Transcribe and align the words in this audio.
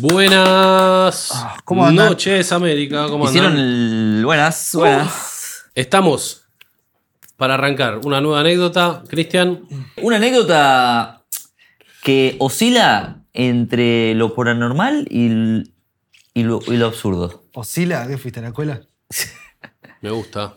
Buenas 0.00 1.30
Ah, 1.34 1.58
¿cómo 1.66 1.84
andan? 1.84 2.06
noches, 2.08 2.50
América. 2.52 3.06
¿Cómo 3.08 3.26
Hicieron 3.26 3.52
andan? 3.52 3.66
el... 3.66 4.22
Buenas, 4.24 4.70
buenas. 4.72 5.64
Estamos 5.74 6.46
para 7.36 7.54
arrancar 7.54 8.00
una 8.04 8.22
nueva 8.22 8.40
anécdota. 8.40 9.02
Cristian, 9.08 9.60
Una 10.00 10.16
anécdota 10.16 11.22
que 12.02 12.36
oscila 12.38 13.18
entre 13.34 14.14
lo 14.14 14.34
paranormal 14.34 15.06
y 15.10 15.64
lo, 16.34 16.60
y 16.66 16.76
lo 16.78 16.86
absurdo. 16.86 17.44
¿Oscila? 17.52 18.06
¿Qué 18.08 18.16
fuiste 18.16 18.40
a 18.40 18.44
la 18.44 18.48
escuela? 18.48 18.80
me 20.00 20.10
gusta. 20.10 20.56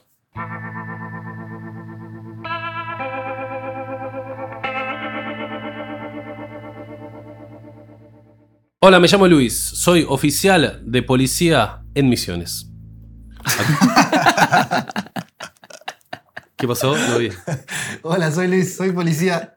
Hola, 8.86 9.00
me 9.00 9.08
llamo 9.08 9.30
Luis. 9.30 9.58
Soy 9.58 10.06
oficial 10.10 10.82
de 10.84 11.04
policía 11.04 11.84
en 11.96 12.10
Misiones. 12.10 12.70
¿Qué 16.58 16.68
pasó? 16.68 16.94
No 16.98 17.18
vi. 17.18 17.30
Hola, 18.02 18.30
soy 18.30 18.50
Luis, 18.50 18.76
soy 18.76 18.92
policía. 18.92 19.56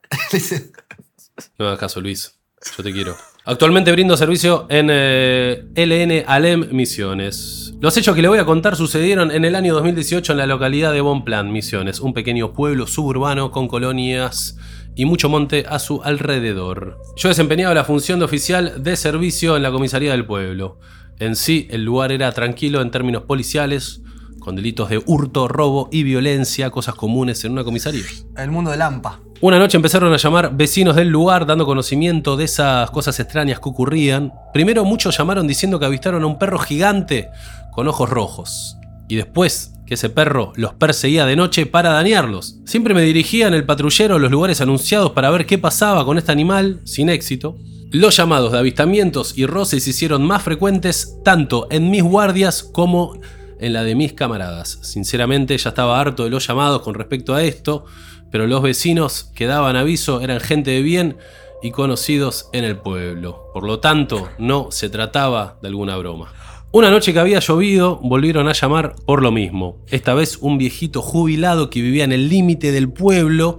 No 1.59 1.67
hagas 1.67 1.81
caso, 1.81 2.01
Luis. 2.01 2.39
Yo 2.77 2.85
te 2.85 2.93
quiero. 2.93 3.17
Actualmente 3.45 3.91
brindo 3.91 4.17
servicio 4.17 4.69
en 4.71 4.91
eh, 4.93 5.73
LN 5.75 6.23
Alem 6.29 6.69
Misiones. 6.71 7.66
Los 7.79 7.95
hechos 7.99 8.17
que 8.17 8.23
le 8.23 8.29
voy 8.29 8.39
a 8.39 8.47
contar 8.47 8.75
sucedieron 8.75 9.31
en 9.31 9.45
el 9.45 9.55
año 9.55 9.75
2018 9.75 10.33
en 10.33 10.39
la 10.39 10.47
localidad 10.47 10.95
de 10.95 11.03
Bonplan, 11.03 11.53
Misiones, 11.53 12.01
un 12.01 12.15
pequeño 12.15 12.55
pueblo 12.55 12.87
suburbano 12.87 13.51
con 13.51 13.69
colonias 13.69 14.57
y 14.95 15.05
mucho 15.05 15.29
monte 15.29 15.67
a 15.69 15.79
su 15.79 16.03
alrededor. 16.03 16.99
Yo 17.17 17.29
desempeñaba 17.29 17.75
la 17.75 17.85
función 17.85 18.19
de 18.19 18.25
oficial 18.25 18.83
de 18.83 18.97
servicio 18.97 19.59
en 19.59 19.63
la 19.63 19.71
comisaría 19.71 20.13
del 20.13 20.25
pueblo. 20.25 20.79
En 21.19 21.37
sí, 21.37 21.69
el 21.71 21.85
lugar 21.85 22.13
era 22.13 22.33
tranquilo 22.33 22.81
en 22.81 22.91
términos 22.91 23.25
policiales, 23.25 24.01
con 24.41 24.57
delitos 24.57 24.89
de 24.89 25.03
hurto, 25.05 25.47
robo 25.47 25.91
y 25.93 26.03
violencia, 26.03 26.71
cosas 26.71 26.95
comunes 26.95 27.45
en 27.45 27.53
una 27.53 27.63
comisaría. 27.63 28.05
El 28.39 28.51
mundo 28.51 28.71
de 28.71 28.79
Lampa. 28.79 29.21
Una 29.43 29.59
noche 29.59 29.77
empezaron 29.77 30.15
a 30.15 30.17
llamar 30.17 30.57
vecinos 30.57 30.97
del 30.97 31.09
lugar 31.09 31.45
dando 31.45 31.67
conocimiento 31.67 32.39
de 32.39 32.45
esas 32.45 32.91
cosas 32.91 33.21
extrañas 33.21 33.61
que 33.61 33.69
ocurrían. 33.69 34.33
Primero 34.55 34.83
muchos 34.87 35.19
llamaron 35.19 35.47
diciendo 35.47 35.79
que 35.79 35.85
avistaron 35.85 36.23
a 36.23 36.27
un 36.27 36.39
perro 36.39 36.59
gigante 36.59 37.29
con 37.77 37.89
ojos 37.89 38.09
rojos. 38.09 38.79
Y 39.07 39.17
después 39.17 39.75
que 39.87 39.95
ese 39.95 40.09
perro 40.09 40.53
los 40.57 40.73
perseguía 40.73 41.27
de 41.27 41.37
noche 41.37 41.67
para 41.67 41.91
dañarlos. 41.91 42.59
Siempre 42.65 42.95
me 42.95 43.03
dirigía 43.03 43.47
en 43.47 43.55
el 43.55 43.67
patrullero 43.67 44.17
a 44.17 44.19
los 44.19 44.31
lugares 44.31 44.63
anunciados 44.63 45.13
para 45.13 45.31
ver 45.31 45.45
qué 45.45 45.59
pasaba 45.59 46.05
con 46.07 46.17
este 46.17 46.33
animal, 46.33 46.81
sin 46.85 47.11
éxito. 47.11 47.59
Los 47.93 48.17
llamados 48.17 48.51
de 48.51 48.59
avistamientos 48.59 49.37
y 49.37 49.45
roces 49.45 49.85
se 49.85 49.91
hicieron 49.91 50.27
más 50.27 50.43
frecuentes 50.43 51.19
tanto 51.23 51.69
en 51.71 51.91
mis 51.91 52.03
guardias 52.03 52.63
como 52.63 53.21
en 53.61 53.75
la 53.75 53.85
de 53.85 53.95
mis 53.95 54.15
camaradas. 54.15 54.79
Sinceramente 54.81 55.57
ya 55.57 55.69
estaba 55.69 56.01
harto 56.01 56.25
de 56.25 56.31
los 56.31 56.47
llamados 56.47 56.81
con 56.81 56.95
respecto 56.95 57.35
a 57.35 57.45
esto, 57.45 57.85
pero 58.33 58.47
los 58.47 58.63
vecinos 58.63 59.31
que 59.35 59.47
daban 59.47 59.77
aviso 59.77 60.23
eran 60.23 60.41
gente 60.41 60.71
de 60.71 60.83
bien 60.83 61.19
y 61.63 61.73
conocidos 61.73 62.49
en 62.55 62.65
el 62.65 62.79
pueblo. 62.79 63.51
Por 63.53 63.65
lo 63.65 63.81
tanto, 63.81 64.31
no 64.39 64.69
se 64.71 64.89
trataba 64.89 65.59
de 65.61 65.69
alguna 65.69 65.97
broma. 65.99 66.33
Una 66.77 66.91
noche 66.91 67.15
que 67.15 67.21
había 67.21 67.41
llovido, 67.41 67.99
volvieron 68.03 68.49
a 68.49 68.53
llamar 68.53 68.97
por 69.07 69.23
lo 69.23 69.33
mismo. 69.33 69.79
Esta 69.89 70.13
vez 70.13 70.37
un 70.43 70.59
viejito 70.59 71.01
jubilado 71.01 71.71
que 71.71 71.81
vivía 71.81 72.05
en 72.05 72.13
el 72.13 72.29
límite 72.29 72.71
del 72.71 72.93
pueblo 72.93 73.57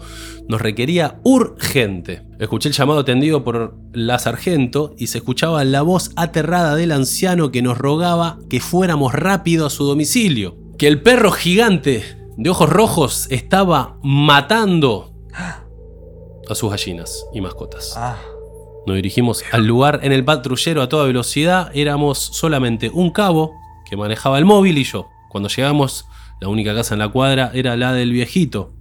nos 0.47 0.61
requería 0.61 1.19
urgente. 1.23 2.21
Escuché 2.37 2.69
el 2.69 2.75
llamado 2.75 2.99
atendido 2.99 3.43
por 3.43 3.75
la 3.91 4.19
sargento 4.19 4.93
y 4.99 5.07
se 5.07 5.17
escuchaba 5.17 5.63
la 5.63 5.81
voz 5.81 6.11
aterrada 6.15 6.75
del 6.75 6.91
anciano 6.91 7.49
que 7.49 7.63
nos 7.63 7.79
rogaba 7.79 8.37
que 8.51 8.59
fuéramos 8.59 9.15
rápido 9.15 9.65
a 9.65 9.71
su 9.71 9.85
domicilio. 9.85 10.55
Que 10.77 10.85
el 10.85 11.01
perro 11.01 11.31
gigante 11.31 12.03
de 12.37 12.49
ojos 12.51 12.69
rojos 12.69 13.25
estaba 13.31 13.97
matando 14.03 15.11
a 15.33 16.53
sus 16.53 16.69
gallinas 16.69 17.25
y 17.33 17.41
mascotas. 17.41 17.95
Ah, 17.97 18.19
Nos 18.87 18.95
dirigimos 18.95 19.43
al 19.51 19.67
lugar 19.67 19.99
en 20.03 20.13
el 20.13 20.23
patrullero 20.23 20.81
a 20.81 20.87
toda 20.87 21.05
velocidad. 21.05 21.69
Éramos 21.73 22.19
solamente 22.19 22.89
un 22.89 23.11
cabo 23.11 23.53
que 23.89 23.97
manejaba 23.97 24.37
el 24.37 24.45
móvil 24.45 24.77
y 24.77 24.85
yo. 24.85 25.09
Cuando 25.27 25.49
llegamos, 25.49 26.05
la 26.39 26.47
única 26.47 26.73
casa 26.73 26.95
en 26.95 26.99
la 26.99 27.09
cuadra 27.09 27.51
era 27.53 27.75
la 27.75 27.91
del 27.91 28.13
viejito. 28.13 28.73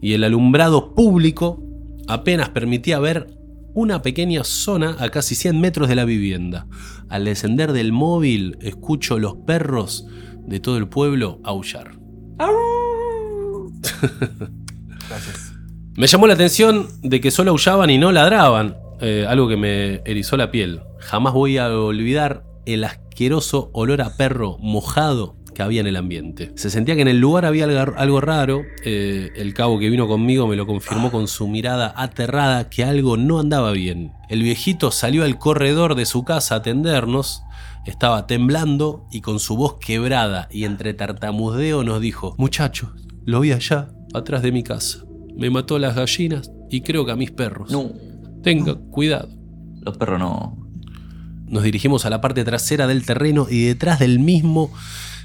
Y 0.00 0.12
el 0.12 0.22
alumbrado 0.22 0.94
público 0.94 1.60
apenas 2.06 2.50
permitía 2.50 3.00
ver 3.00 3.36
una 3.74 4.00
pequeña 4.00 4.44
zona 4.44 4.94
a 5.00 5.08
casi 5.08 5.34
100 5.34 5.60
metros 5.60 5.88
de 5.88 5.96
la 5.96 6.04
vivienda. 6.04 6.68
Al 7.08 7.24
descender 7.24 7.72
del 7.72 7.90
móvil, 7.90 8.58
escucho 8.60 9.18
los 9.18 9.34
perros 9.44 10.06
de 10.46 10.60
todo 10.60 10.76
el 10.76 10.86
pueblo 10.86 11.40
aullar. 11.42 11.98
gracias. 15.08 15.52
Me 15.96 16.06
llamó 16.06 16.28
la 16.28 16.34
atención 16.34 16.86
de 17.02 17.20
que 17.20 17.32
solo 17.32 17.50
aullaban 17.50 17.90
y 17.90 17.98
no 17.98 18.12
ladraban, 18.12 18.76
eh, 19.00 19.26
algo 19.28 19.48
que 19.48 19.56
me 19.56 20.02
erizó 20.04 20.36
la 20.36 20.50
piel. 20.50 20.82
Jamás 20.98 21.32
voy 21.32 21.58
a 21.58 21.68
olvidar 21.70 22.44
el 22.66 22.84
asqueroso 22.84 23.70
olor 23.72 24.02
a 24.02 24.16
perro 24.16 24.58
mojado 24.58 25.36
que 25.54 25.62
había 25.62 25.80
en 25.80 25.86
el 25.86 25.96
ambiente. 25.96 26.52
Se 26.56 26.70
sentía 26.70 26.94
que 26.94 27.02
en 27.02 27.08
el 27.08 27.18
lugar 27.18 27.44
había 27.44 27.64
algo, 27.64 28.20
raro. 28.20 28.62
eh, 28.84 29.30
el 29.36 29.54
cabo 29.54 29.78
que 29.78 29.90
vino 29.90 30.08
conmigo 30.08 30.46
me 30.46 30.56
lo 30.56 30.66
confirmó 30.66 31.10
con 31.10 31.28
su 31.28 31.48
mirada 31.48 31.92
aterrada 31.96 32.70
que 32.70 32.84
algo 32.84 33.16
no 33.16 33.38
andaba 33.38 33.72
bien. 33.72 34.12
El 34.28 34.42
viejito 34.42 34.90
salió 34.90 35.24
al 35.24 35.38
corredor 35.38 35.94
de 35.94 36.06
su 36.06 36.24
casa 36.24 36.54
a 36.54 36.58
atendernos. 36.58 37.42
Estaba 37.84 38.26
temblando 38.26 39.06
y 39.10 39.20
con 39.20 39.40
su 39.40 39.56
voz 39.56 39.78
quebrada 39.78 40.48
y 40.50 40.64
entre 40.64 40.94
tartamudeo 40.94 41.82
nos 41.82 42.00
dijo, 42.00 42.34
muchachos, 42.38 42.90
lo 43.24 43.40
vi 43.40 43.52
allá, 43.52 43.88
atrás 44.14 44.42
de 44.42 44.52
mi 44.52 44.62
casa. 44.62 44.98
Me 45.36 45.50
mató 45.50 45.76
a 45.76 45.78
las 45.80 45.96
gallinas 45.96 46.50
y 46.70 46.82
creo 46.82 47.04
que 47.04 47.12
a 47.12 47.16
mis 47.16 47.32
perros. 47.32 47.70
No, 47.70 47.90
Tenga 48.42 48.74
cuidado. 48.74 49.28
los 49.82 49.96
perros 49.96 50.18
no. 50.18 50.56
Nos 51.46 51.62
dirigimos 51.62 52.06
a 52.06 52.10
la 52.10 52.20
parte 52.20 52.44
trasera 52.44 52.86
del 52.86 53.04
terreno 53.04 53.46
y 53.50 53.64
detrás 53.64 53.98
del 53.98 54.18
mismo 54.18 54.72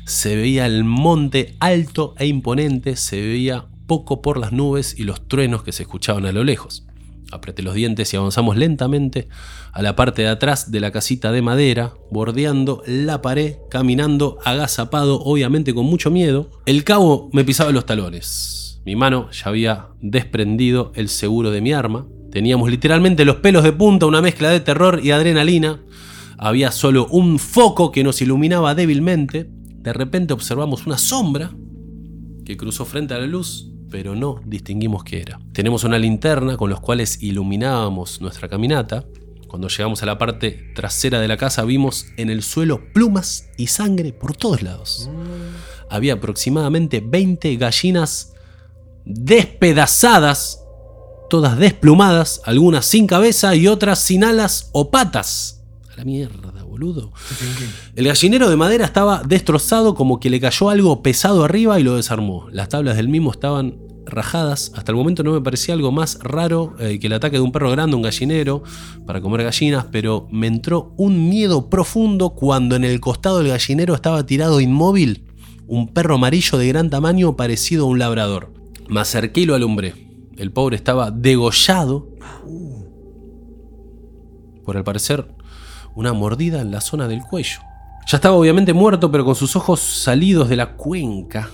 se 0.06 0.36
veía 0.36 0.66
el 0.66 0.84
monte 0.84 1.56
alto 1.60 2.16
e 2.18 2.28
imponente, 2.28 2.96
se 2.96 3.22
veía 3.22 3.66
poco 3.88 4.22
por 4.22 4.38
las 4.38 4.52
nubes 4.52 4.98
y 4.98 5.04
los 5.04 5.28
truenos 5.28 5.64
que 5.64 5.72
se 5.72 5.84
escuchaban 5.84 6.26
a 6.26 6.32
lo 6.32 6.44
lejos. 6.44 6.86
Apreté 7.32 7.62
los 7.62 7.76
dientes 7.76 8.14
y 8.14 8.18
avanzamos 8.18 8.56
lentamente 8.56 9.28
a 9.74 9.82
la 9.82 9.96
parte 9.96 10.22
de 10.22 10.30
atrás 10.30 10.72
de 10.72 10.80
la 10.80 10.92
casita 10.92 11.32
de 11.32 11.42
madera, 11.42 11.94
bordeando 12.10 12.84
la 12.86 13.22
pared, 13.22 13.56
caminando 13.70 14.38
agazapado, 14.46 15.20
obviamente 15.22 15.74
con 15.74 15.86
mucho 15.86 16.10
miedo. 16.10 16.50
El 16.66 16.84
cabo 16.86 17.30
me 17.34 17.44
pisaba 17.44 17.72
los 17.72 17.86
talones. 17.86 18.82
Mi 18.86 18.96
mano 18.96 19.30
ya 19.32 19.50
había 19.50 19.88
desprendido 20.00 20.94
el 20.96 21.10
seguro 21.10 21.52
de 21.52 21.60
mi 21.60 21.74
arma. 21.74 22.08
Teníamos 22.32 22.70
literalmente 22.70 23.26
los 23.26 23.38
pelos 23.38 23.64
de 23.64 23.72
punta, 23.72 24.06
una 24.06 24.22
mezcla 24.22 24.50
de 24.50 24.60
terror 24.60 25.00
y 25.04 25.12
adrenalina. 25.12 25.82
Había 26.38 26.72
solo 26.72 27.08
un 27.08 27.40
foco 27.40 27.92
que 27.92 28.04
nos 28.04 28.22
iluminaba 28.22 28.76
débilmente. 28.76 29.50
De 29.50 29.94
repente 29.94 30.34
observamos 30.34 30.86
una 30.86 30.98
sombra 30.98 31.52
que 32.46 32.58
cruzó 32.58 32.86
frente 32.86 33.14
a 33.14 33.20
la 33.20 33.28
luz, 33.28 33.72
pero 33.90 34.16
no 34.16 34.42
distinguimos 34.46 35.04
qué 35.04 35.22
era. 35.22 35.40
Tenemos 35.54 35.84
una 35.84 35.98
linterna 35.98 36.58
con 36.58 36.70
los 36.70 36.80
cuales 36.80 37.22
iluminábamos 37.24 38.22
nuestra 38.22 38.48
caminata. 38.48 39.06
Cuando 39.48 39.70
llegamos 39.70 40.04
a 40.04 40.06
la 40.06 40.18
parte 40.18 40.72
trasera 40.76 41.22
de 41.22 41.28
la 41.28 41.38
casa 41.38 41.64
vimos 41.64 42.08
en 42.18 42.30
el 42.30 42.44
suelo 42.44 42.92
plumas 42.94 43.50
y 43.58 43.68
sangre 43.68 44.12
por 44.12 44.36
todos 44.36 44.62
lados. 44.62 45.10
Había 45.90 46.14
aproximadamente 46.14 47.00
20 47.00 47.56
gallinas 47.56 48.34
despedazadas, 49.06 50.64
todas 51.30 51.58
desplumadas, 51.58 52.42
algunas 52.46 52.86
sin 52.86 53.08
cabeza 53.08 53.56
y 53.56 53.68
otras 53.68 54.00
sin 54.00 54.24
alas 54.24 54.70
o 54.74 54.92
patas. 54.92 55.64
A 55.92 55.98
la 55.98 56.06
mierda, 56.06 56.64
boludo. 56.64 57.12
El 57.96 58.06
gallinero 58.06 58.50
de 58.50 58.56
madera 58.56 58.86
estaba 58.86 59.24
destrozado 59.24 59.96
como 59.96 60.20
que 60.20 60.30
le 60.30 60.40
cayó 60.40 60.70
algo 60.70 61.02
pesado 61.02 61.44
arriba 61.44 61.80
y 61.80 61.84
lo 61.84 61.96
desarmó. 61.96 62.48
Las 62.52 62.70
tablas 62.70 62.98
del 62.98 63.10
mismo 63.10 63.32
estaban 63.32 63.80
rajadas. 64.06 64.72
Hasta 64.76 64.92
el 64.92 64.96
momento 64.96 65.24
no 65.24 65.34
me 65.34 65.42
parecía 65.42 65.74
algo 65.74 65.92
más 65.92 66.20
raro 66.22 66.76
eh, 66.80 67.00
que 67.00 67.08
el 67.08 67.14
ataque 67.14 67.38
de 67.38 67.42
un 67.42 67.52
perro 67.52 67.72
grande, 67.72 67.96
un 67.96 68.04
gallinero, 68.04 68.64
para 69.06 69.22
comer 69.22 69.44
gallinas, 69.44 69.88
pero 69.92 70.28
me 70.32 70.48
entró 70.48 70.94
un 70.98 71.30
miedo 71.30 71.70
profundo 71.70 72.30
cuando 72.32 72.76
en 72.76 72.84
el 72.84 73.00
costado 73.00 73.40
del 73.40 73.50
gallinero 73.50 73.96
estaba 73.96 74.26
tirado 74.26 74.62
inmóvil 74.62 75.26
un 75.68 75.88
perro 75.88 76.16
amarillo 76.16 76.58
de 76.58 76.68
gran 76.68 76.90
tamaño 76.90 77.36
parecido 77.36 77.86
a 77.86 77.88
un 77.90 78.00
labrador. 78.00 78.54
Me 78.88 79.02
acerqué 79.02 79.42
y 79.42 79.46
lo 79.46 79.56
alumbré. 79.56 80.07
El 80.38 80.52
pobre 80.52 80.76
estaba 80.76 81.10
degollado 81.12 82.08
por 84.64 84.78
al 84.78 84.84
parecer 84.84 85.28
una 85.96 86.14
mordida 86.14 86.62
en 86.62 86.72
la 86.72 86.82
zona 86.82 87.08
del 87.08 87.22
cuello. 87.22 87.60
Ya 88.08 88.18
estaba 88.18 88.36
obviamente 88.36 88.74
muerto, 88.74 89.12
pero 89.12 89.26
con 89.26 89.36
sus 89.36 89.56
ojos 89.56 89.80
salidos 89.80 90.48
de 90.50 90.56
la 90.56 90.76
cuenca. 90.76 91.50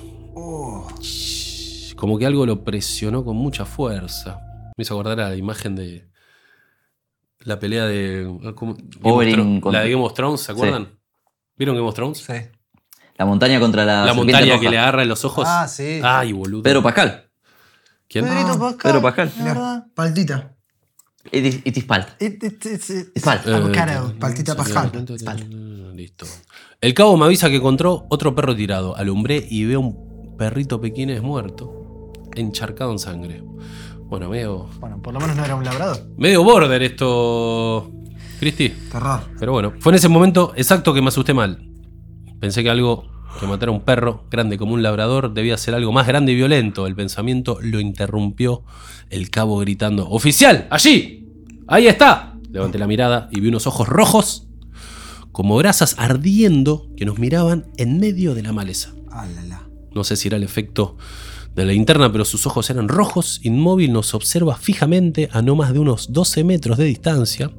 Como 1.95 2.17
que 2.17 2.25
algo 2.25 2.45
lo 2.45 2.63
presionó 2.63 3.23
con 3.23 3.37
mucha 3.37 3.65
fuerza. 3.65 4.39
Me 4.77 4.81
hizo 4.83 4.93
acordar 4.95 5.19
a 5.21 5.29
la 5.29 5.35
imagen 5.35 5.75
de 5.75 6.09
la 7.39 7.59
pelea 7.59 7.85
de. 7.85 8.53
¿cómo? 8.55 8.75
Game 8.75 9.61
contra- 9.61 9.79
La 9.79 9.85
de 9.85 9.91
Game 9.91 10.03
of 10.03 10.13
Thrones, 10.13 10.41
¿se 10.41 10.51
acuerdan? 10.51 10.99
¿Vieron 11.55 11.75
Game 11.75 11.87
of 11.87 11.95
Thrones? 11.95 12.17
Sí. 12.17 12.33
La 13.15 13.25
montaña 13.25 13.59
contra 13.59 13.85
la, 13.85 14.05
la 14.05 14.13
montaña 14.13 14.53
roja. 14.53 14.59
que 14.61 14.69
le 14.71 14.77
agarra 14.79 15.03
en 15.03 15.09
los 15.09 15.23
ojos. 15.23 15.45
Ah, 15.47 15.67
sí. 15.67 16.01
Ay, 16.03 16.33
boludo. 16.33 16.63
Pedro 16.63 16.81
Pascal. 16.83 17.29
¿Quién? 18.13 18.25
Pedrito 18.25 18.59
Pascal. 18.59 18.77
Pedro 18.91 19.01
Pascal. 19.01 19.31
la 19.39 19.43
verdad. 19.45 19.83
Paltita. 19.95 20.55
It 21.31 21.45
is, 21.45 21.55
it 21.65 21.77
is 21.77 21.83
Palt. 21.85 22.07
It- 22.19 22.43
it- 22.43 22.65
it's- 22.65 22.89
it's- 22.89 23.07
Es 23.15 23.23
Palt. 23.23 23.47
Avocado, 23.47 24.13
paltita 24.19 24.55
Pascal. 24.55 24.91
Listo. 25.95 26.25
El 26.79 26.93
cabo 26.93 27.17
me 27.17 27.25
avisa 27.25 27.49
que 27.49 27.55
encontró 27.55 28.05
otro 28.09 28.35
perro 28.35 28.55
tirado. 28.55 28.95
Alumbré 28.95 29.43
y 29.49 29.65
veo 29.65 29.79
un 29.79 30.35
perrito 30.37 30.79
pequinés 30.79 31.21
muerto, 31.23 32.11
encharcado 32.35 32.91
en 32.91 32.99
sangre. 32.99 33.43
Bueno, 34.05 34.29
medio, 34.29 34.69
Bueno, 34.79 35.01
por 35.01 35.13
lo 35.13 35.19
menos 35.19 35.35
no 35.35 35.45
era 35.45 35.55
un 35.55 35.63
labrador. 35.63 35.97
medio 36.17 36.43
border 36.43 36.83
esto, 36.83 37.91
Cristi. 38.39 38.69
Terror. 38.91 39.21
Pero 39.39 39.53
bueno, 39.53 39.73
fue 39.79 39.91
en 39.91 39.95
ese 39.95 40.09
momento 40.09 40.53
exacto 40.55 40.93
que 40.93 41.01
me 41.01 41.07
asusté 41.07 41.33
mal. 41.33 41.65
Pensé 42.39 42.61
que 42.61 42.69
algo 42.69 43.05
que 43.39 43.47
matara 43.47 43.71
a 43.71 43.75
un 43.75 43.81
perro 43.81 44.25
grande 44.29 44.57
como 44.57 44.73
un 44.73 44.83
labrador 44.83 45.33
debía 45.33 45.57
ser 45.57 45.75
algo 45.75 45.91
más 45.91 46.07
grande 46.07 46.31
y 46.31 46.35
violento. 46.35 46.87
El 46.87 46.95
pensamiento 46.95 47.57
lo 47.61 47.79
interrumpió 47.79 48.63
el 49.09 49.29
cabo 49.29 49.57
gritando: 49.59 50.09
¡Oficial! 50.09 50.67
¡Allí! 50.69 51.27
¡Ahí 51.67 51.87
está! 51.87 52.35
Levanté 52.51 52.77
la 52.77 52.87
mirada 52.87 53.29
y 53.31 53.39
vi 53.39 53.47
unos 53.47 53.67
ojos 53.67 53.87
rojos 53.87 54.47
como 55.31 55.57
brasas 55.57 55.95
ardiendo 55.97 56.87
que 56.95 57.05
nos 57.05 57.17
miraban 57.17 57.65
en 57.77 57.99
medio 57.99 58.35
de 58.35 58.43
la 58.43 58.53
maleza. 58.53 58.93
No 59.93 60.03
sé 60.03 60.15
si 60.15 60.27
era 60.27 60.37
el 60.37 60.43
efecto 60.43 60.95
de 61.55 61.65
la 61.65 61.71
linterna, 61.71 62.11
pero 62.11 62.25
sus 62.25 62.45
ojos 62.47 62.69
eran 62.69 62.87
rojos, 62.87 63.39
inmóvil, 63.43 63.93
nos 63.93 64.13
observa 64.13 64.55
fijamente 64.55 65.29
a 65.31 65.41
no 65.41 65.55
más 65.55 65.73
de 65.73 65.79
unos 65.79 66.13
12 66.13 66.43
metros 66.43 66.77
de 66.77 66.85
distancia. 66.85 67.51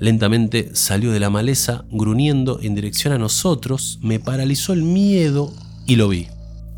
Lentamente 0.00 0.70
salió 0.72 1.12
de 1.12 1.20
la 1.20 1.28
maleza, 1.28 1.84
gruñendo 1.90 2.58
en 2.62 2.74
dirección 2.74 3.12
a 3.12 3.18
nosotros, 3.18 3.98
me 4.00 4.18
paralizó 4.18 4.72
el 4.72 4.82
miedo 4.82 5.52
y 5.86 5.96
lo 5.96 6.08
vi. 6.08 6.26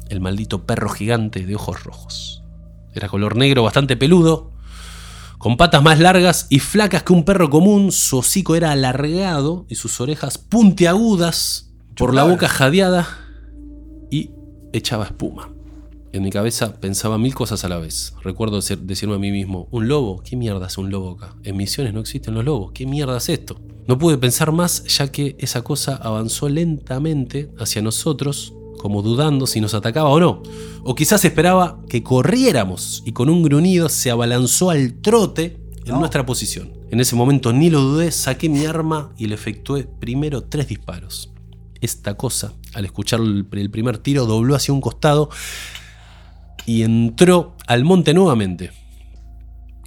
El 0.09 0.21
maldito 0.21 0.67
perro 0.67 0.89
gigante 0.89 1.47
de 1.47 1.55
ojos 1.55 1.85
rojos. 1.85 2.43
Era 2.93 3.09
color 3.09 3.37
negro, 3.37 3.63
bastante 3.63 3.97
peludo, 3.97 4.51
con 5.39 5.57
patas 5.57 5.85
más 5.85 6.01
largas 6.01 6.49
y 6.51 6.59
flacas 6.59 7.05
que 7.05 7.13
un 7.13 7.25
perro 7.25 7.49
común, 7.49 7.93
su 7.93 8.19
hocico 8.19 8.57
era 8.57 8.73
alargado 8.73 9.67
y 9.69 9.77
sus 9.77 10.01
orejas 10.01 10.37
puntiagudas, 10.37 11.71
por 11.97 12.15
la 12.15 12.25
boca 12.25 12.49
jadeada 12.49 13.07
y 14.11 14.33
echaba 14.73 15.05
espuma. 15.05 15.52
En 16.13 16.23
mi 16.23 16.31
cabeza 16.31 16.75
pensaba 16.79 17.17
mil 17.17 17.35
cosas 17.35 17.65
a 17.65 17.69
la 17.69 17.79
vez. 17.79 18.15
Recuerdo 18.23 18.61
decirme 18.61 19.15
a 19.15 19.19
mí 19.19 19.31
mismo, 19.31 19.67
¿un 19.71 19.89
lobo? 19.89 20.23
¿Qué 20.23 20.37
mierda 20.37 20.67
es 20.67 20.77
un 20.77 20.91
lobo 20.91 21.13
acá? 21.13 21.35
En 21.43 21.57
misiones 21.57 21.95
no 21.95 22.01
existen 22.01 22.35
los 22.35 22.45
lobos. 22.45 22.73
¿Qué 22.73 22.85
mierda 22.85 23.17
es 23.17 23.31
esto? 23.31 23.57
No 23.89 23.97
pude 23.99 24.19
pensar 24.19 24.53
más 24.53 24.85
ya 24.85 25.11
que 25.11 25.37
esa 25.39 25.63
cosa 25.63 25.97
avanzó 25.97 26.51
lentamente 26.51 27.51
hacia 27.59 27.81
nosotros, 27.81 28.53
como 28.79 29.01
dudando 29.01 29.47
si 29.47 29.63
nos 29.63 29.73
atacaba 29.73 30.11
o 30.11 30.21
no. 30.21 30.43
O 30.85 30.95
quizás 30.95 31.25
esperaba 31.25 31.81
que 31.89 32.03
corriéramos 32.03 33.03
y 33.07 33.13
con 33.13 33.31
un 33.31 33.43
gruñido 33.43 33.89
se 33.89 34.11
abalanzó 34.11 34.69
al 34.69 34.95
trote 35.01 35.57
en 35.87 35.93
No. 35.95 36.01
nuestra 36.01 36.27
posición. 36.27 36.75
En 36.91 37.01
ese 37.01 37.17
momento 37.17 37.55
ni 37.55 37.71
lo 37.71 37.81
dudé, 37.81 38.11
saqué 38.13 38.51
mi 38.51 38.67
arma 38.67 39.15
y 39.17 39.27
le 39.29 39.35
efectué 39.35 39.85
primero 39.85 40.43
tres 40.43 40.69
disparos. 40.69 41.33
Esta 41.81 42.15
cosa, 42.19 42.53
al 42.75 42.85
escuchar 42.85 43.21
el 43.21 43.71
primer 43.71 43.97
tiro, 43.99 44.27
dobló 44.27 44.55
hacia 44.55 44.75
un 44.75 44.81
costado 44.83 45.31
y 46.67 46.83
entró 46.83 47.57
al 47.67 47.85
monte 47.85 48.15
nuevamente. 48.15 48.71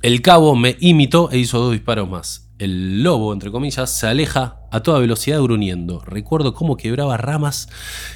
El 0.02 0.22
cabo 0.22 0.56
me 0.56 0.78
imitó 0.80 1.32
e 1.32 1.40
hizo 1.40 1.60
dos 1.60 1.72
disparos 1.72 2.10
más. 2.10 2.50
El 2.58 3.04
lobo, 3.04 3.34
entre 3.34 3.52
comillas, 3.52 3.90
se 3.90 4.08
aleja 4.08 4.60
a 4.72 4.82
toda 4.82 5.00
velocidad 5.00 5.42
gruñendo. 5.42 6.00
Recuerdo 6.06 6.54
cómo 6.54 6.78
quebraba 6.78 7.18
ramas 7.18 7.68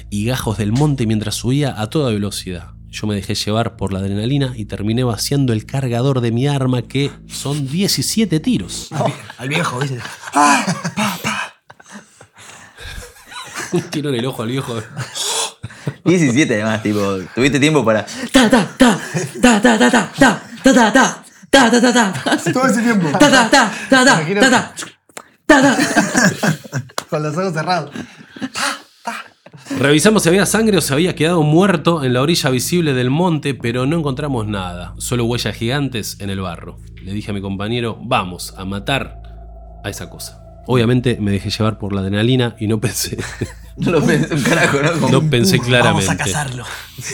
y 0.08 0.24
gajos 0.24 0.56
del 0.56 0.72
monte 0.72 1.06
mientras 1.06 1.34
subía 1.34 1.80
a 1.80 1.90
toda 1.90 2.10
velocidad. 2.10 2.70
Yo 2.90 3.06
me 3.06 3.14
dejé 3.14 3.34
llevar 3.34 3.76
por 3.76 3.92
la 3.92 4.00
adrenalina 4.00 4.52
y 4.56 4.64
terminé 4.64 5.04
vaciando 5.04 5.52
el 5.52 5.64
cargador 5.66 6.20
de 6.20 6.32
mi 6.32 6.46
arma, 6.46 6.82
que 6.82 7.10
son 7.28 7.68
17 7.68 8.40
tiros. 8.40 8.88
Al 9.38 9.48
viejo, 9.48 9.78
¿viste? 9.78 10.00
Un 13.72 13.82
tiro 13.90 14.08
en 14.08 14.16
el 14.16 14.26
ojo 14.26 14.42
al 14.42 14.48
viejo. 14.48 14.74
17 16.04 16.54
además, 16.54 16.82
tipo, 16.82 17.00
tuviste 17.34 17.58
tiempo 17.60 17.84
para. 17.84 18.06
Ta 18.32 18.48
ta 18.50 18.66
ta 18.78 18.98
ta 19.40 19.60
ta 19.60 19.78
ta 19.78 19.90
ta 19.90 20.10
ta 20.18 20.40
ta 20.62 20.72
ta 20.74 20.92
ta 20.92 21.24
ta 21.50 21.70
ta 21.70 21.80
ta 21.80 21.92
ta 21.92 22.52
Todo 22.52 22.66
ese 22.66 22.82
tiempo. 22.82 23.08
ta 23.18 23.30
ta 23.30 23.50
ta 23.50 23.70
ta 23.88 24.04
ta 24.04 24.04
ta 24.04 24.50
ta 24.50 24.74
ta 25.46 25.62
ta 25.62 25.76
Con 27.08 27.22
los 27.22 27.36
ojos 27.36 27.52
cerrados. 27.52 27.90
Revisamos 29.78 30.22
si 30.22 30.28
había 30.28 30.46
sangre 30.46 30.78
o 30.78 30.80
se 30.80 30.92
había 30.94 31.14
quedado 31.14 31.42
muerto 31.42 32.02
en 32.04 32.12
la 32.12 32.22
orilla 32.22 32.50
visible 32.50 32.92
del 32.92 33.10
monte, 33.10 33.54
pero 33.54 33.86
no 33.86 33.96
encontramos 33.96 34.46
nada, 34.46 34.94
solo 34.98 35.24
huellas 35.24 35.54
gigantes 35.56 36.16
en 36.20 36.30
el 36.30 36.40
barro. 36.40 36.78
Le 37.02 37.12
dije 37.12 37.30
a 37.30 37.34
mi 37.34 37.40
compañero, 37.40 37.98
vamos 38.02 38.54
a 38.56 38.64
matar 38.64 39.22
a 39.84 39.88
esa 39.90 40.10
cosa. 40.10 40.42
Obviamente 40.66 41.16
me 41.20 41.30
dejé 41.32 41.50
llevar 41.50 41.78
por 41.78 41.92
la 41.92 42.00
adrenalina 42.02 42.54
y 42.60 42.66
no 42.68 42.80
pensé, 42.80 43.16
No 43.76 43.92
lo 43.92 44.02
pensé 44.04 44.34
un 44.34 44.42
carajo, 44.42 44.78
¿no? 44.82 44.92
Como- 44.92 45.08
no 45.10 45.30
pensé 45.30 45.58
claramente. 45.58 46.06
Vamos 46.06 46.08
a 46.08 46.16
cazarlo. 46.16 46.64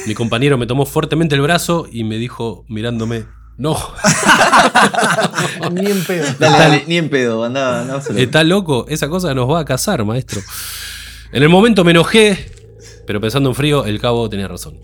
Mi 0.07 0.15
compañero 0.15 0.59
me 0.59 0.67
tomó 0.67 0.85
fuertemente 0.87 1.35
el 1.35 1.41
brazo 1.41 1.87
y 1.91 2.05
me 2.05 2.17
dijo, 2.19 2.65
mirándome, 2.69 3.25
no, 3.57 3.77
Ni 5.73 5.91
en 5.91 6.05
pedo. 6.05 6.27
Dale, 6.39 6.59
dale, 6.59 6.85
ni 6.87 6.97
en 6.99 7.09
pedo, 7.09 7.45
andaba, 7.45 8.01
¿está 8.17 8.45
loco? 8.45 8.87
Esa 8.89 9.09
cosa 9.09 9.33
nos 9.35 9.49
va 9.51 9.61
a 9.61 9.65
cazar, 9.65 10.05
maestro. 10.05 10.41
En 11.33 11.43
el 11.43 11.49
momento 11.49 11.85
me 11.85 11.93
enojé, 11.93 12.51
pero 13.07 13.21
pensando 13.21 13.49
en 13.49 13.55
frío, 13.55 13.85
el 13.87 14.01
cabo 14.01 14.29
tenía 14.29 14.49
razón. 14.49 14.79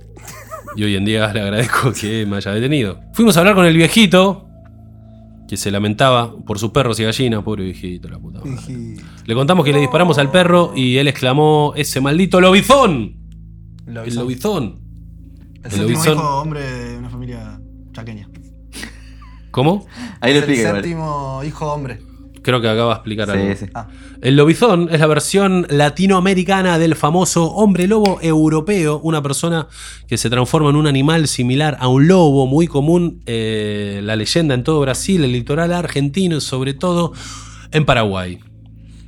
Y 0.77 0.85
hoy 0.85 0.97
en 0.97 1.05
día 1.05 1.31
le 1.35 1.41
agradezco 1.43 1.93
que 1.93 2.25
me 2.27 2.37
haya 2.39 2.53
detenido. 2.53 3.01
Fuimos 3.13 3.37
a 3.37 3.41
hablar 3.41 3.55
con 3.55 3.67
el 3.67 3.77
viejito, 3.77 4.49
que 5.53 5.59
se 5.59 5.71
lamentaba 5.71 6.35
por 6.47 6.59
sus 6.59 6.71
perros 6.71 6.99
y 6.99 7.05
gallinas, 7.05 7.43
pobre 7.43 7.65
viejito, 7.65 8.09
la 8.09 8.19
puta 8.19 8.41
madre. 8.43 8.97
Le 9.27 9.35
contamos 9.35 9.67
que 9.67 9.75
le 9.75 9.81
disparamos 9.81 10.17
al 10.17 10.31
perro 10.31 10.73
y 10.75 10.97
él 10.97 11.09
exclamó, 11.09 11.75
ese 11.77 12.01
maldito 12.01 12.41
lobizón. 12.41 13.17
lo 13.85 14.03
El 14.03 14.15
lobizón. 14.15 14.81
El 15.63 15.73
el 15.75 15.81
lobizón. 15.83 16.15
hijo 16.17 16.41
hombre 16.41 16.63
de 16.63 16.97
una 16.97 17.11
familia 17.11 17.61
chaqueña. 17.93 18.31
¿Cómo? 19.51 19.87
Ahí 20.23 20.33
lo 20.33 20.39
el 20.39 20.45
explica, 20.45 20.69
igual. 20.69 20.77
séptimo 20.77 21.43
hijo 21.45 21.71
hombre. 21.71 22.01
Creo 22.43 22.61
que 22.61 22.69
acaba 22.69 22.89
de 22.89 22.95
explicar 22.95 23.31
algo. 23.31 23.55
Sí, 23.55 23.67
sí. 23.67 23.73
Ah, 23.75 23.89
El 24.21 24.37
lobizón 24.37 24.89
es 24.91 25.01
la 25.01 25.07
versión 25.07 25.67
latinoamericana 25.71 26.79
del 26.79 26.97
famoso 26.97 27.47
hombre 27.53 27.87
lobo 27.87 28.19
europeo, 28.21 29.01
una 29.03 29.23
persona 29.23 29.69
que 30.09 30.19
se 30.19 30.29
transforma 30.29 30.71
en 30.71 30.77
un 30.77 30.87
animal 30.87 31.29
similar 31.29 31.77
a 31.81 31.89
un 31.89 32.09
lobo, 32.09 32.47
muy 32.47 32.67
común, 32.67 33.23
eh, 33.27 34.01
la 34.03 34.17
leyenda 34.17 34.55
en 34.55 34.65
todo 34.65 34.81
Brasil, 34.81 35.25
el 35.25 35.33
litoral 35.33 35.73
argentino 35.73 36.37
y 36.37 36.41
sobre 36.41 36.75
todo 36.75 37.13
en 37.71 37.85
Paraguay. 37.85 38.41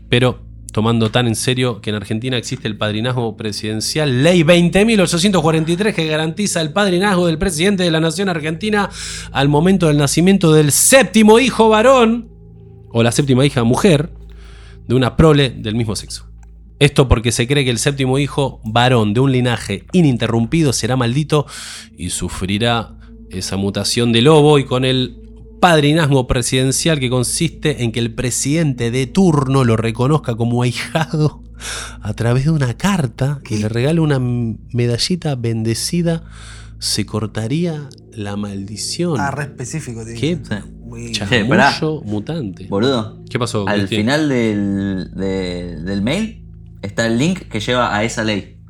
Pero 0.08 0.44
tomando 0.74 1.08
tan 1.10 1.28
en 1.28 1.36
serio 1.36 1.80
que 1.80 1.90
en 1.90 1.96
Argentina 1.96 2.36
existe 2.36 2.66
el 2.66 2.76
padrinazgo 2.76 3.36
presidencial, 3.36 4.24
ley 4.24 4.42
20.843 4.42 5.94
que 5.94 6.06
garantiza 6.06 6.60
el 6.60 6.72
padrinazgo 6.72 7.28
del 7.28 7.38
presidente 7.38 7.84
de 7.84 7.92
la 7.92 8.00
nación 8.00 8.28
argentina 8.28 8.90
al 9.30 9.48
momento 9.48 9.86
del 9.86 9.98
nacimiento 9.98 10.52
del 10.52 10.72
séptimo 10.72 11.38
hijo 11.38 11.68
varón, 11.68 12.33
o 12.94 13.02
la 13.02 13.10
séptima 13.10 13.44
hija 13.44 13.64
mujer, 13.64 14.12
de 14.86 14.94
una 14.94 15.16
prole 15.16 15.50
del 15.50 15.74
mismo 15.74 15.96
sexo. 15.96 16.26
Esto 16.78 17.08
porque 17.08 17.32
se 17.32 17.48
cree 17.48 17.64
que 17.64 17.70
el 17.70 17.78
séptimo 17.78 18.20
hijo 18.20 18.60
varón 18.64 19.14
de 19.14 19.20
un 19.20 19.32
linaje 19.32 19.84
ininterrumpido 19.92 20.72
será 20.72 20.96
maldito 20.96 21.44
y 21.98 22.10
sufrirá 22.10 22.96
esa 23.30 23.56
mutación 23.56 24.12
de 24.12 24.22
lobo 24.22 24.60
y 24.60 24.64
con 24.64 24.84
el 24.84 25.16
padrinazgo 25.60 26.28
presidencial 26.28 27.00
que 27.00 27.10
consiste 27.10 27.82
en 27.82 27.90
que 27.90 27.98
el 27.98 28.14
presidente 28.14 28.92
de 28.92 29.08
turno 29.08 29.64
lo 29.64 29.76
reconozca 29.76 30.36
como 30.36 30.62
ahijado 30.62 31.42
a 32.00 32.14
través 32.14 32.44
de 32.44 32.52
una 32.52 32.76
carta 32.76 33.40
y 33.50 33.56
le 33.56 33.68
regale 33.68 33.98
una 33.98 34.20
medallita 34.20 35.34
bendecida, 35.34 36.22
se 36.78 37.04
cortaría 37.06 37.88
la 38.12 38.36
maldición. 38.36 39.18
Ah, 39.18 39.32
re 39.32 39.44
específico, 39.44 40.04
tío. 40.04 40.14
Qué 40.14 40.38
Sí. 40.40 40.73
Muy... 40.94 41.12
Che, 41.12 41.44
pará. 41.44 41.72
mutante. 42.04 42.66
Boludo. 42.68 43.22
¿Qué 43.28 43.38
pasó? 43.38 43.66
Al 43.68 43.88
final 43.88 44.28
del, 44.28 45.10
de- 45.14 45.76
del 45.82 46.02
mail 46.02 46.46
está 46.82 47.06
el 47.06 47.18
link 47.18 47.48
que 47.48 47.60
lleva 47.60 47.94
a 47.96 48.04
esa 48.04 48.22
ley. 48.24 48.60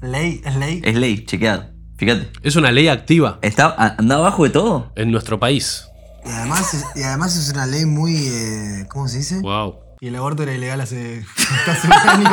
Ley, 0.00 0.40
es 0.44 0.56
ley. 0.56 0.80
Es 0.84 0.94
ley, 0.94 1.24
chequeado. 1.24 1.70
Fíjate. 1.96 2.28
Es 2.44 2.54
una 2.54 2.70
ley 2.70 2.86
activa 2.86 3.40
Está, 3.42 3.74
anda 3.98 4.14
abajo 4.16 4.44
de 4.44 4.50
todo. 4.50 4.92
en 4.94 5.10
nuestro 5.10 5.40
país. 5.40 5.84
Y 6.24 6.30
además, 6.30 6.74
es- 6.74 6.84
y 6.94 7.02
además 7.02 7.36
es 7.36 7.50
una 7.52 7.66
ley 7.66 7.84
muy. 7.86 8.14
eh, 8.16 8.86
¿Cómo 8.90 9.08
se 9.08 9.18
dice? 9.18 9.40
Wow. 9.40 9.76
Y 10.00 10.08
el 10.08 10.16
aborto 10.16 10.42
era 10.44 10.54
ilegal 10.54 10.80
hace. 10.80 11.24
hace 11.66 11.86
un 11.86 11.92
año. 11.92 12.30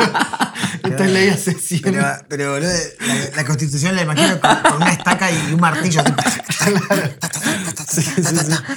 Esta 0.84 1.04
es 1.04 1.10
ley 1.10 1.28
hace 1.28 1.52
100 1.54 1.82
Pero, 1.82 2.04
pero 2.28 2.52
boludo, 2.52 2.70
la, 3.00 3.36
la 3.36 3.44
constitución 3.44 3.96
la 3.96 4.02
imagino 4.02 4.40
con, 4.40 4.56
con 4.62 4.76
una 4.82 4.92
estaca 4.92 5.30
y 5.32 5.52
un 5.52 5.60
martillo. 5.60 6.02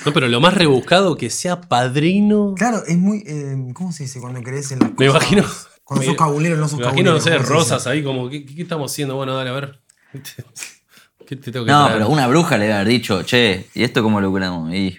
No, 0.06 0.14
pero 0.14 0.28
lo 0.28 0.40
más 0.42 0.54
rebuscado 0.54 1.16
que 1.18 1.30
sea 1.30 1.62
padrino. 1.62 2.54
Claro, 2.58 2.84
es 2.88 2.98
muy. 2.98 3.24
eh, 3.28 3.56
¿Cómo 3.74 3.92
se 3.92 4.04
dice 4.04 4.20
cuando 4.20 4.42
crees 4.42 4.72
en 4.72 4.80
las 4.80 4.90
Me 4.90 4.96
cosas? 4.96 5.12
imagino. 5.32 5.46
Cuando 5.84 6.06
sos 6.06 6.16
cabulero, 6.16 6.56
no 6.58 6.68
sos 6.68 6.80
Me 6.80 6.86
imagino, 6.86 7.12
cabulero. 7.12 7.14
no 7.16 7.22
sé, 7.22 7.32
¿cómo 7.32 7.44
se 7.48 7.54
rosas 7.54 7.88
ahí 7.88 8.04
como, 8.04 8.30
¿qué, 8.30 8.46
qué 8.46 8.62
estamos 8.62 8.92
haciendo? 8.92 9.16
Bueno, 9.16 9.36
dale, 9.36 9.50
a 9.50 9.54
ver. 9.54 9.80
¿Qué 11.28 11.36
te 11.36 11.52
tengo 11.52 11.66
que 11.66 11.72
No, 11.72 11.86
traer? 11.86 12.00
pero 12.00 12.10
una 12.10 12.28
bruja 12.28 12.58
le 12.58 12.64
debe 12.66 12.76
haber 12.76 12.88
dicho, 12.88 13.24
che, 13.24 13.68
¿y 13.74 13.84
esto 13.84 14.02
cómo 14.04 14.20
lo 14.22 14.30
curamos? 14.32 14.74
Y 14.74 14.98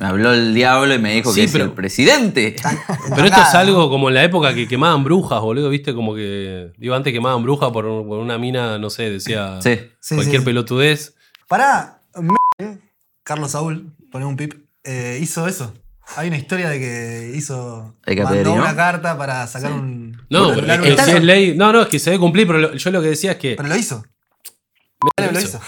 me 0.00 0.06
habló 0.06 0.32
el 0.32 0.54
diablo 0.54 0.94
y 0.94 0.98
me 0.98 1.14
dijo 1.14 1.30
Sí, 1.30 1.40
que 1.40 1.44
es 1.46 1.52
pero- 1.52 1.64
el 1.64 1.72
presidente. 1.72 2.56
Pero 3.14 3.24
esto 3.26 3.40
es 3.40 3.54
algo 3.54 3.88
como 3.88 4.08
en 4.08 4.14
la 4.14 4.24
época 4.24 4.54
que 4.54 4.66
quemaban 4.68 5.04
brujas, 5.04 5.40
boludo, 5.40 5.68
viste, 5.70 5.94
como 5.94 6.14
que. 6.14 6.72
Digo, 6.76 6.94
antes 6.94 7.12
quemaban 7.12 7.42
brujas 7.42 7.70
por, 7.70 7.84
por 7.84 8.18
una 8.18 8.36
mina, 8.38 8.78
no 8.78 8.90
sé, 8.90 9.10
decía 9.10 9.58
Sí. 9.62 9.78
Sí, 10.00 10.14
cualquier 10.16 10.40
sí. 10.40 10.44
pelotudez. 10.44 11.14
Pará, 11.48 12.00
M- 12.14 12.78
Carlos 13.22 13.52
Saúl, 13.52 13.94
ponemos 14.10 14.30
un 14.32 14.36
pip, 14.36 14.54
eh, 14.84 15.18
hizo 15.20 15.46
eso. 15.46 15.72
Hay 16.16 16.28
una 16.28 16.36
historia 16.36 16.68
de 16.68 16.78
que 16.78 17.32
hizo. 17.34 17.96
¿De 18.06 18.14
que 18.14 18.22
mandó 18.22 18.38
apedreó? 18.40 18.54
una 18.62 18.76
carta 18.76 19.18
para 19.18 19.46
sacar 19.48 19.72
un. 19.72 20.16
No, 20.30 20.48
un 20.50 20.54
pero 20.54 20.84
es 20.84 21.08
es 21.08 21.22
ley. 21.24 21.56
No, 21.56 21.72
no, 21.72 21.82
es 21.82 21.88
que 21.88 21.98
se 21.98 22.10
debe 22.10 22.20
cumplir, 22.20 22.46
pero 22.46 22.58
lo- 22.60 22.74
yo 22.74 22.90
lo 22.92 23.02
que 23.02 23.08
decía 23.08 23.32
es 23.32 23.38
que. 23.38 23.54
Pero 23.56 23.68
lo 23.68 23.74
hizo. 23.76 24.04
lo 25.18 25.32
lo 25.32 25.38
hizo. 25.40 25.60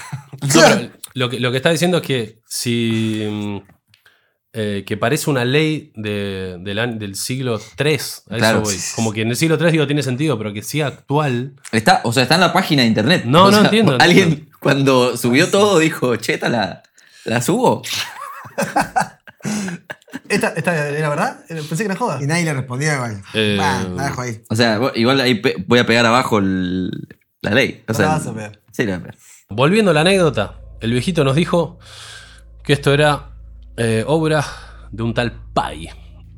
hizo. 0.43 0.61
No, 0.61 0.67
pero 0.77 0.89
lo, 1.13 1.29
que, 1.29 1.39
lo 1.41 1.51
que 1.51 1.57
está 1.57 1.71
diciendo 1.71 1.97
es 1.97 2.03
que 2.03 2.39
si. 2.47 3.61
Eh, 4.53 4.83
que 4.87 4.97
parece 4.97 5.29
una 5.29 5.45
ley 5.45 5.91
de- 5.95 6.57
del, 6.59 7.15
siglo 7.15 7.59
III. 7.77 7.91
A 7.93 7.95
eso 7.95 8.23
Claro. 8.27 8.61
voy. 8.61 8.75
Como 8.95 9.11
que 9.13 9.21
en 9.21 9.29
el 9.29 9.35
siglo 9.35 9.57
III 9.59 9.71
digo 9.71 9.85
tiene 9.87 10.01
sentido, 10.03 10.37
pero 10.37 10.51
que 10.53 10.63
sea 10.63 10.87
actual. 10.87 11.53
Está, 11.71 12.01
o 12.03 12.11
sea, 12.13 12.23
está 12.23 12.35
en 12.35 12.41
la 12.41 12.51
página 12.53 12.81
de 12.81 12.87
internet. 12.87 13.23
No, 13.25 13.43
O 13.45 13.51
no 13.51 13.57
sea, 13.57 13.65
entiendo, 13.65 13.97
Alguien 13.99 14.29
entiendo. 14.29 14.57
cuando 14.59 15.17
subió 15.17 15.49
todo 15.49 15.77
dijo, 15.79 16.15
cheta, 16.15 16.49
la, 16.49 16.81
la 17.25 17.41
subo. 17.41 17.83
¿Esta, 20.27 20.49
esta 20.49 20.89
era 20.89 21.09
verdad? 21.09 21.39
Eh, 21.49 21.55
Pensé 21.55 21.77
que 21.77 21.83
era 21.85 21.95
joda. 21.95 22.19
Y 22.21 22.25
nadie 22.27 22.43
le 22.45 22.53
respondía 22.53 22.95
igual. 22.95 23.21
Eh, 23.33 23.55
Bah, 23.57 23.83
la 23.95 24.03
dejo 24.05 24.21
ahí. 24.21 24.41
O 24.49 24.55
sea, 24.55 24.79
igual 24.95 25.19
ahí 25.21 25.41
voy 25.67 25.79
a 25.79 25.85
pegar 25.85 26.05
abajo 26.05 26.39
el- 26.39 27.07
la 27.41 27.51
ley. 27.51 27.83
O 27.87 27.91
No 27.91 27.93
sea, 27.93 28.05
la 28.07 28.11
vas 28.15 28.27
a 28.27 28.33
pegar. 28.33 28.59
Sí, 28.71 28.83
la 28.85 28.97
voy 28.97 28.99
a 28.99 28.99
pegar. 29.03 29.17
Volviendo 29.49 29.91
a 29.91 29.93
la 29.93 30.01
anécdota, 30.01 30.59
el 30.81 30.91
viejito 30.91 31.23
nos 31.23 31.35
dijo 31.35 31.79
que 32.63 32.73
esto 32.73 32.93
era 32.93 33.29
eh, 33.79 34.03
obra 34.05 34.45
de 34.91 35.03
un 35.03 35.13
tal 35.13 35.31
Pai, 35.53 35.89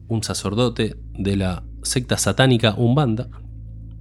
un 0.08 0.24
sacerdote 0.24 0.96
de 1.18 1.36
la 1.36 1.64
secta 1.82 2.16
satánica 2.18 2.76
Umbanda, 2.78 3.30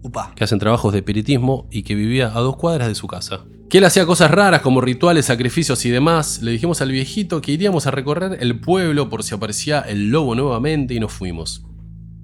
Upa. 0.02 0.34
que 0.34 0.44
hacen 0.44 0.58
trabajos 0.58 0.92
de 0.92 0.98
espiritismo 0.98 1.66
y 1.70 1.82
que 1.82 1.94
vivía 1.94 2.26
a 2.36 2.40
dos 2.40 2.56
cuadras 2.56 2.88
de 2.88 2.94
su 2.94 3.06
casa. 3.06 3.40
Que 3.70 3.78
él 3.78 3.84
hacía 3.84 4.04
cosas 4.04 4.30
raras 4.30 4.60
como 4.60 4.82
rituales, 4.82 5.24
sacrificios 5.24 5.86
y 5.86 5.90
demás. 5.90 6.42
Le 6.42 6.50
dijimos 6.50 6.82
al 6.82 6.90
viejito 6.90 7.40
que 7.40 7.52
iríamos 7.52 7.86
a 7.86 7.90
recorrer 7.90 8.36
el 8.40 8.60
pueblo 8.60 9.08
por 9.08 9.22
si 9.22 9.34
aparecía 9.34 9.80
el 9.80 10.10
lobo 10.10 10.34
nuevamente 10.34 10.92
y 10.92 11.00
nos 11.00 11.12
fuimos. 11.12 11.64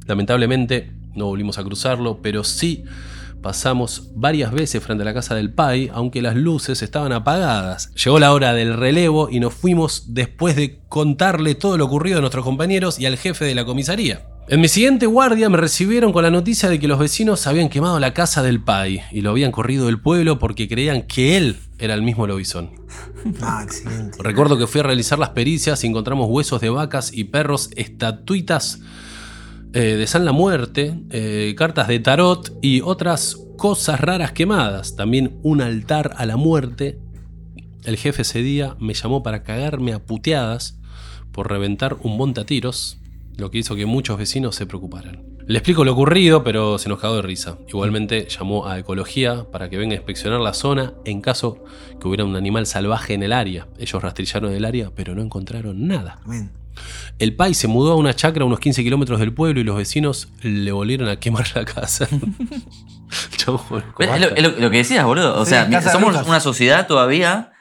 Lamentablemente 0.07 0.93
no 1.15 1.27
volvimos 1.27 1.59
a 1.59 1.65
cruzarlo, 1.65 2.21
pero 2.21 2.45
sí 2.45 2.85
pasamos 3.43 4.11
varias 4.14 4.52
veces 4.52 4.83
frente 4.83 5.02
a 5.02 5.05
la 5.05 5.14
casa 5.14 5.35
del 5.35 5.52
Pai, 5.52 5.90
aunque 5.93 6.23
las 6.23 6.37
luces 6.37 6.83
estaban 6.83 7.12
apagadas. 7.12 7.93
Llegó 7.95 8.19
la 8.19 8.33
hora 8.33 8.55
del 8.55 8.76
relevo 8.76 9.28
y 9.31 9.40
nos 9.40 9.55
fuimos 9.55 10.14
después 10.14 10.57
de 10.57 10.81
contarle 10.88 11.55
todo 11.55 11.78
lo 11.78 11.85
ocurrido 11.85 12.19
a 12.19 12.21
nuestros 12.21 12.45
compañeros 12.45 12.99
y 12.99 13.07
al 13.07 13.16
jefe 13.16 13.45
de 13.45 13.55
la 13.55 13.64
comisaría. 13.64 14.26
En 14.49 14.61
mi 14.61 14.69
siguiente 14.69 15.07
guardia 15.07 15.49
me 15.49 15.57
recibieron 15.57 16.12
con 16.12 16.23
la 16.23 16.31
noticia 16.31 16.69
de 16.69 16.78
que 16.78 16.87
los 16.87 17.00
vecinos 17.00 17.49
habían 17.49 17.69
quemado 17.69 17.99
la 17.99 18.14
casa 18.14 18.45
del 18.45 18.62
Pai 18.62 19.02
y 19.11 19.21
lo 19.21 19.31
habían 19.31 19.50
corrido 19.50 19.87
del 19.87 20.00
pueblo 20.00 20.38
porque 20.38 20.69
creían 20.69 21.02
que 21.02 21.37
él 21.37 21.57
era 21.78 21.95
el 21.95 22.02
mismo 22.02 22.28
lobizón. 22.28 22.71
Ah, 23.43 23.62
excelente. 23.64 24.19
Recuerdo 24.23 24.57
que 24.57 24.69
fui 24.69 24.81
a 24.81 24.85
realizar 24.85 25.19
las 25.19 25.31
pericias 25.31 25.83
y 25.83 25.88
encontramos 25.88 26.28
huesos 26.31 26.61
de 26.61 26.71
vacas 26.71 27.12
y 27.12 27.25
perros, 27.25 27.71
estatuitas 27.75 28.81
eh, 29.73 29.97
de 29.97 30.07
San 30.07 30.25
la 30.25 30.33
Muerte, 30.33 30.99
eh, 31.11 31.55
cartas 31.57 31.89
de 31.89 31.99
tarot 31.99 32.57
y 32.63 32.81
otras 32.81 33.37
cosas 33.57 34.01
raras 34.01 34.33
quemadas. 34.33 34.97
También 34.97 35.39
un 35.43 35.61
altar 35.61 36.13
a 36.17 36.27
la 36.27 36.37
muerte. 36.37 36.99
El 37.85 37.97
jefe 37.97 38.23
ese 38.23 38.43
día 38.43 38.77
me 38.81 38.95
llamó 38.95 39.23
para 39.23 39.43
cagarme 39.43 39.93
a 39.93 39.99
puteadas 39.99 40.79
por 41.33 41.51
reventar 41.51 41.97
un 42.03 42.17
monte 42.17 42.41
a 42.41 42.47
tiros, 42.47 42.99
lo 43.37 43.51
que 43.51 43.59
hizo 43.59 43.77
que 43.77 43.87
muchos 43.87 44.19
vecinos 44.19 44.57
se 44.57 44.67
preocuparan. 44.67 45.37
Le 45.47 45.59
explico 45.59 45.85
lo 45.85 45.93
ocurrido, 45.93 46.43
pero 46.43 46.77
se 46.79 46.89
nos 46.89 46.99
cagó 46.99 47.17
de 47.17 47.23
risa. 47.23 47.59
Igualmente 47.69 48.27
llamó 48.29 48.67
a 48.67 48.81
Ecología 48.81 49.47
para 49.53 49.71
que 49.71 49.77
venga 49.77 49.93
a 49.93 49.97
inspeccionar 49.97 50.41
la 50.41 50.55
zona 50.55 50.95
en 51.05 51.21
caso 51.21 51.63
que 52.01 52.09
hubiera 52.09 52.25
un 52.25 52.35
animal 52.35 52.67
salvaje 52.67 53.15
en 53.15 53.23
el 53.23 53.33
área. 53.33 53.69
Ellos 53.79 54.03
rastrillaron 54.03 54.53
el 54.53 54.65
área, 54.65 54.91
pero 54.93 55.15
no 55.15 55.23
encontraron 55.23 55.87
nada. 55.87 56.19
Amén. 56.25 56.51
El 57.18 57.35
Pai 57.37 57.54
se 57.54 57.68
mudó 57.68 57.92
a 57.92 57.97
una 57.97 58.14
chacra 58.14 58.42
a 58.42 58.47
unos 58.47 58.61
15 58.61 58.83
kilómetros 58.83 59.18
del 59.21 59.33
pueblo 59.33 59.61
y 59.61 59.64
los 59.64 59.76
vecinos 59.76 60.28
le 60.42 60.73
volvieron 60.73 61.09
a 61.09 61.16
quemar 61.21 61.47
la 61.54 61.64
casa. 61.64 62.09
Chabón, 63.37 63.85
Es 63.99 64.21
lo, 64.21 64.28
es 64.35 64.42
lo- 64.42 64.50
lo 64.61 64.71
que 64.71 64.78
decías, 64.78 65.04
boludo. 65.04 65.38
O 65.40 65.45
Sí, 65.45 65.50
sea, 65.50 65.83
somos 65.83 66.11
brujas. 66.11 66.26
una 66.26 66.40
sociedad 66.40 66.87
todavía 66.87 67.52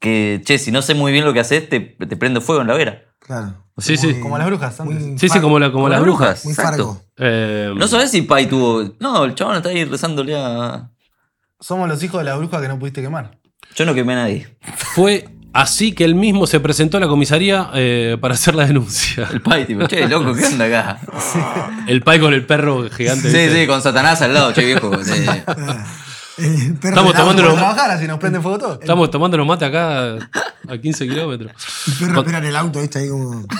que, 0.00 0.40
che, 0.44 0.58
si 0.58 0.70
no 0.70 0.82
sé 0.82 0.94
muy 0.94 1.12
bien 1.12 1.24
lo 1.24 1.32
que 1.32 1.40
haces, 1.40 1.68
te, 1.68 1.80
te 1.80 2.16
prendo 2.16 2.40
fuego 2.40 2.62
en 2.62 2.68
la 2.68 2.74
vera. 2.74 3.02
Claro. 3.20 3.64
Sí, 3.78 3.96
sí. 3.96 4.20
Como 4.20 4.38
las 4.38 4.46
brujas 4.46 4.78
antes. 4.80 5.00
Muy 5.02 5.18
Sí, 5.18 5.28
sí, 5.28 5.40
como, 5.40 5.58
la- 5.58 5.72
como 5.72 5.88
las 5.88 6.00
brujas. 6.00 6.44
Muy 6.44 6.52
Exacto. 6.52 6.70
fargo. 6.94 7.02
Eh, 7.18 7.72
No 7.76 7.88
sabes 7.88 8.10
si 8.10 8.22
Pai 8.22 8.48
tuvo. 8.48 8.94
No, 9.00 9.24
el 9.24 9.34
chabón 9.34 9.56
está 9.56 9.68
ahí 9.70 9.84
rezándole 9.84 10.36
a. 10.36 10.90
Somos 11.60 11.88
los 11.88 12.02
hijos 12.02 12.20
de 12.20 12.24
la 12.24 12.36
bruja 12.36 12.60
que 12.60 12.68
no 12.68 12.78
pudiste 12.78 13.02
quemar. 13.02 13.38
Yo 13.74 13.84
no 13.86 13.94
quemé 13.94 14.12
a 14.12 14.16
nadie. 14.16 14.56
Fue 14.76 15.28
así 15.54 15.92
que 15.92 16.04
él 16.04 16.14
mismo 16.14 16.46
se 16.46 16.60
presentó 16.60 16.98
a 16.98 17.00
la 17.00 17.08
comisaría 17.08 17.70
eh, 17.74 18.18
para 18.20 18.34
hacer 18.34 18.54
la 18.54 18.66
denuncia. 18.66 19.28
El 19.32 19.40
Pai, 19.40 19.66
tipo, 19.66 19.86
che, 19.86 20.06
loco, 20.08 20.34
¿qué 20.34 20.44
onda 20.46 20.66
acá? 20.66 20.98
El 21.86 22.02
Pai 22.02 22.20
con 22.20 22.34
el 22.34 22.44
perro 22.44 22.88
gigante. 22.90 23.30
Sí, 23.30 23.36
¿viste? 23.38 23.62
sí, 23.62 23.66
con 23.66 23.80
Satanás 23.80 24.20
al 24.20 24.34
lado, 24.34 24.52
che, 24.52 24.64
viejo. 24.64 24.92
sí. 25.02 25.12
El 26.36 26.74
perro 26.74 26.96
Estamos 26.96 27.14
tomando 27.14 27.42
los- 27.44 27.54
trabajar 27.54 27.90
así 27.92 28.08
nos 28.08 28.18
prende 28.18 28.40
fuego 28.40 28.58
todo. 28.58 28.72
Estamos 28.80 29.08
tomando 29.10 29.36
los 29.36 29.46
mates 29.46 29.68
acá 29.68 30.16
a 30.68 30.78
15 30.78 31.06
kilómetros. 31.08 31.52
El 31.86 31.94
perro 31.94 32.18
espera 32.20 32.38
en 32.38 32.44
el 32.46 32.56
auto, 32.56 32.80
¿viste? 32.80 32.98
Ahí 32.98 33.08
como. 33.08 33.46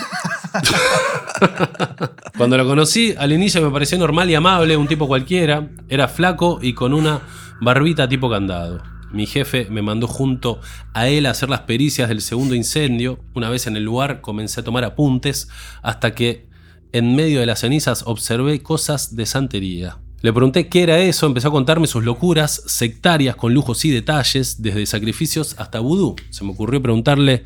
Cuando 2.37 2.57
lo 2.57 2.67
conocí, 2.67 3.15
al 3.17 3.31
inicio 3.31 3.61
me 3.61 3.71
pareció 3.71 3.97
normal 3.97 4.29
y 4.29 4.35
amable, 4.35 4.75
un 4.75 4.87
tipo 4.87 5.07
cualquiera. 5.07 5.69
Era 5.87 6.09
flaco 6.09 6.59
y 6.61 6.73
con 6.73 6.93
una 6.93 7.21
barbita 7.61 8.09
tipo 8.09 8.29
candado. 8.29 8.83
Mi 9.15 9.27
jefe 9.27 9.67
me 9.69 9.81
mandó 9.81 10.07
junto 10.07 10.59
a 10.93 11.07
él 11.07 11.25
a 11.25 11.29
hacer 11.29 11.47
las 11.47 11.61
pericias 11.61 12.09
del 12.09 12.19
segundo 12.19 12.53
incendio. 12.53 13.17
Una 13.33 13.49
vez 13.49 13.65
en 13.65 13.77
el 13.77 13.83
lugar 13.83 14.19
comencé 14.19 14.59
a 14.59 14.63
tomar 14.65 14.83
apuntes 14.83 15.47
hasta 15.81 16.13
que 16.13 16.49
en 16.91 17.15
medio 17.15 17.39
de 17.39 17.45
las 17.45 17.61
cenizas 17.61 18.03
observé 18.05 18.61
cosas 18.61 19.15
de 19.15 19.25
santería. 19.25 19.99
Le 20.19 20.33
pregunté 20.33 20.67
qué 20.67 20.83
era 20.83 20.99
eso, 20.99 21.27
empezó 21.27 21.47
a 21.47 21.51
contarme 21.51 21.87
sus 21.87 22.03
locuras 22.03 22.63
sectarias 22.65 23.37
con 23.37 23.53
lujos 23.53 23.85
y 23.85 23.89
detalles, 23.89 24.61
desde 24.61 24.85
sacrificios 24.85 25.55
hasta 25.59 25.79
vudú. 25.79 26.17
Se 26.29 26.43
me 26.43 26.51
ocurrió 26.51 26.81
preguntarle 26.81 27.45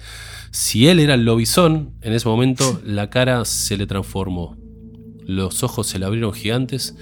si 0.50 0.88
él 0.88 1.00
era 1.00 1.14
el 1.14 1.24
lobizón. 1.24 1.92
En 2.02 2.14
ese 2.14 2.28
momento 2.28 2.82
la 2.84 3.12
cara 3.12 3.46
se 3.46 3.78
le 3.78 3.86
transformó. 3.86 4.58
Los 5.24 5.62
ojos 5.62 5.86
se 5.86 6.00
le 6.00 6.08
abrieron 6.08 6.34
gigantes 6.34 6.96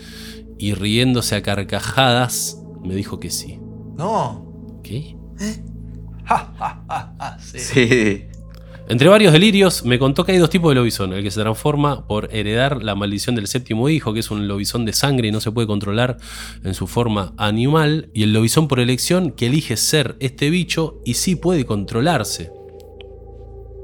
y 0.59 0.73
riéndose 0.73 1.37
a 1.37 1.41
carcajadas 1.41 2.61
me 2.83 2.95
dijo 2.95 3.21
que 3.21 3.29
sí. 3.29 3.59
No. 3.95 4.46
¿Qué? 4.87 5.15
Sí. 7.39 8.23
Entre 8.89 9.09
varios 9.09 9.33
delirios, 9.33 9.83
me 9.83 9.99
contó 9.99 10.23
que 10.23 10.31
hay 10.31 10.37
dos 10.37 10.49
tipos 10.49 10.71
de 10.71 10.75
lobizón. 10.75 11.11
El 11.11 11.21
que 11.21 11.31
se 11.31 11.41
transforma 11.41 12.07
por 12.07 12.29
heredar 12.33 12.81
la 12.83 12.95
maldición 12.95 13.35
del 13.35 13.47
séptimo 13.47 13.89
hijo, 13.89 14.13
que 14.13 14.21
es 14.21 14.31
un 14.31 14.47
lobizón 14.47 14.85
de 14.85 14.93
sangre 14.93 15.27
y 15.27 15.31
no 15.31 15.41
se 15.41 15.51
puede 15.51 15.67
controlar 15.67 16.17
en 16.63 16.73
su 16.73 16.87
forma 16.87 17.33
animal. 17.37 18.09
Y 18.13 18.23
el 18.23 18.31
lobizón 18.31 18.69
por 18.69 18.79
elección, 18.79 19.31
que 19.31 19.47
elige 19.47 19.75
ser 19.75 20.15
este 20.19 20.49
bicho 20.49 21.01
y 21.05 21.15
sí 21.15 21.35
puede 21.35 21.65
controlarse. 21.65 22.56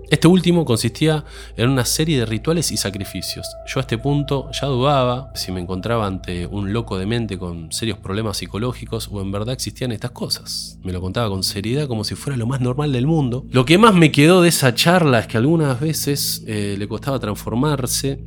Este 0.10 0.28
último 0.28 0.66
consistía 0.66 1.24
en 1.58 1.70
una 1.70 1.86
serie 1.86 2.20
de 2.20 2.26
rituales 2.26 2.72
y 2.72 2.78
sacrificios. 2.78 3.48
Yo 3.66 3.80
a 3.80 3.82
este 3.82 3.98
punto 3.98 4.50
ya 4.52 4.68
dudaba 4.68 5.32
si 5.36 5.52
me 5.52 5.62
encontraba 5.62 6.06
ante 6.06 6.46
un 6.46 6.72
loco 6.74 6.98
de 6.98 7.06
mente 7.06 7.38
con 7.38 7.72
serios 7.72 7.98
problemas 7.98 8.38
psicológicos 8.38 9.10
o 9.12 9.22
en 9.22 9.32
verdad 9.32 9.54
existían 9.54 9.92
estas 9.92 10.12
cosas. 10.12 10.78
Me 10.84 10.92
lo 10.92 11.02
contaba 11.02 11.30
con 11.30 11.44
seriedad 11.44 11.88
como 11.88 12.04
si 12.04 12.16
fuera 12.16 12.38
lo 12.38 12.46
más 12.46 12.62
normal 12.62 12.92
del 12.92 13.08
mundo. 13.08 13.46
Lo 13.50 13.66
que 13.66 13.78
más 13.78 13.96
me 13.96 14.12
quedó 14.12 14.42
de 14.42 14.50
esa 14.50 14.76
charla 14.76 15.20
es 15.20 15.28
que 15.28 15.38
algunas 15.38 15.80
veces 15.80 16.44
eh, 16.48 16.76
le 16.78 16.88
costaba 16.88 17.20
transformarse 17.20 18.24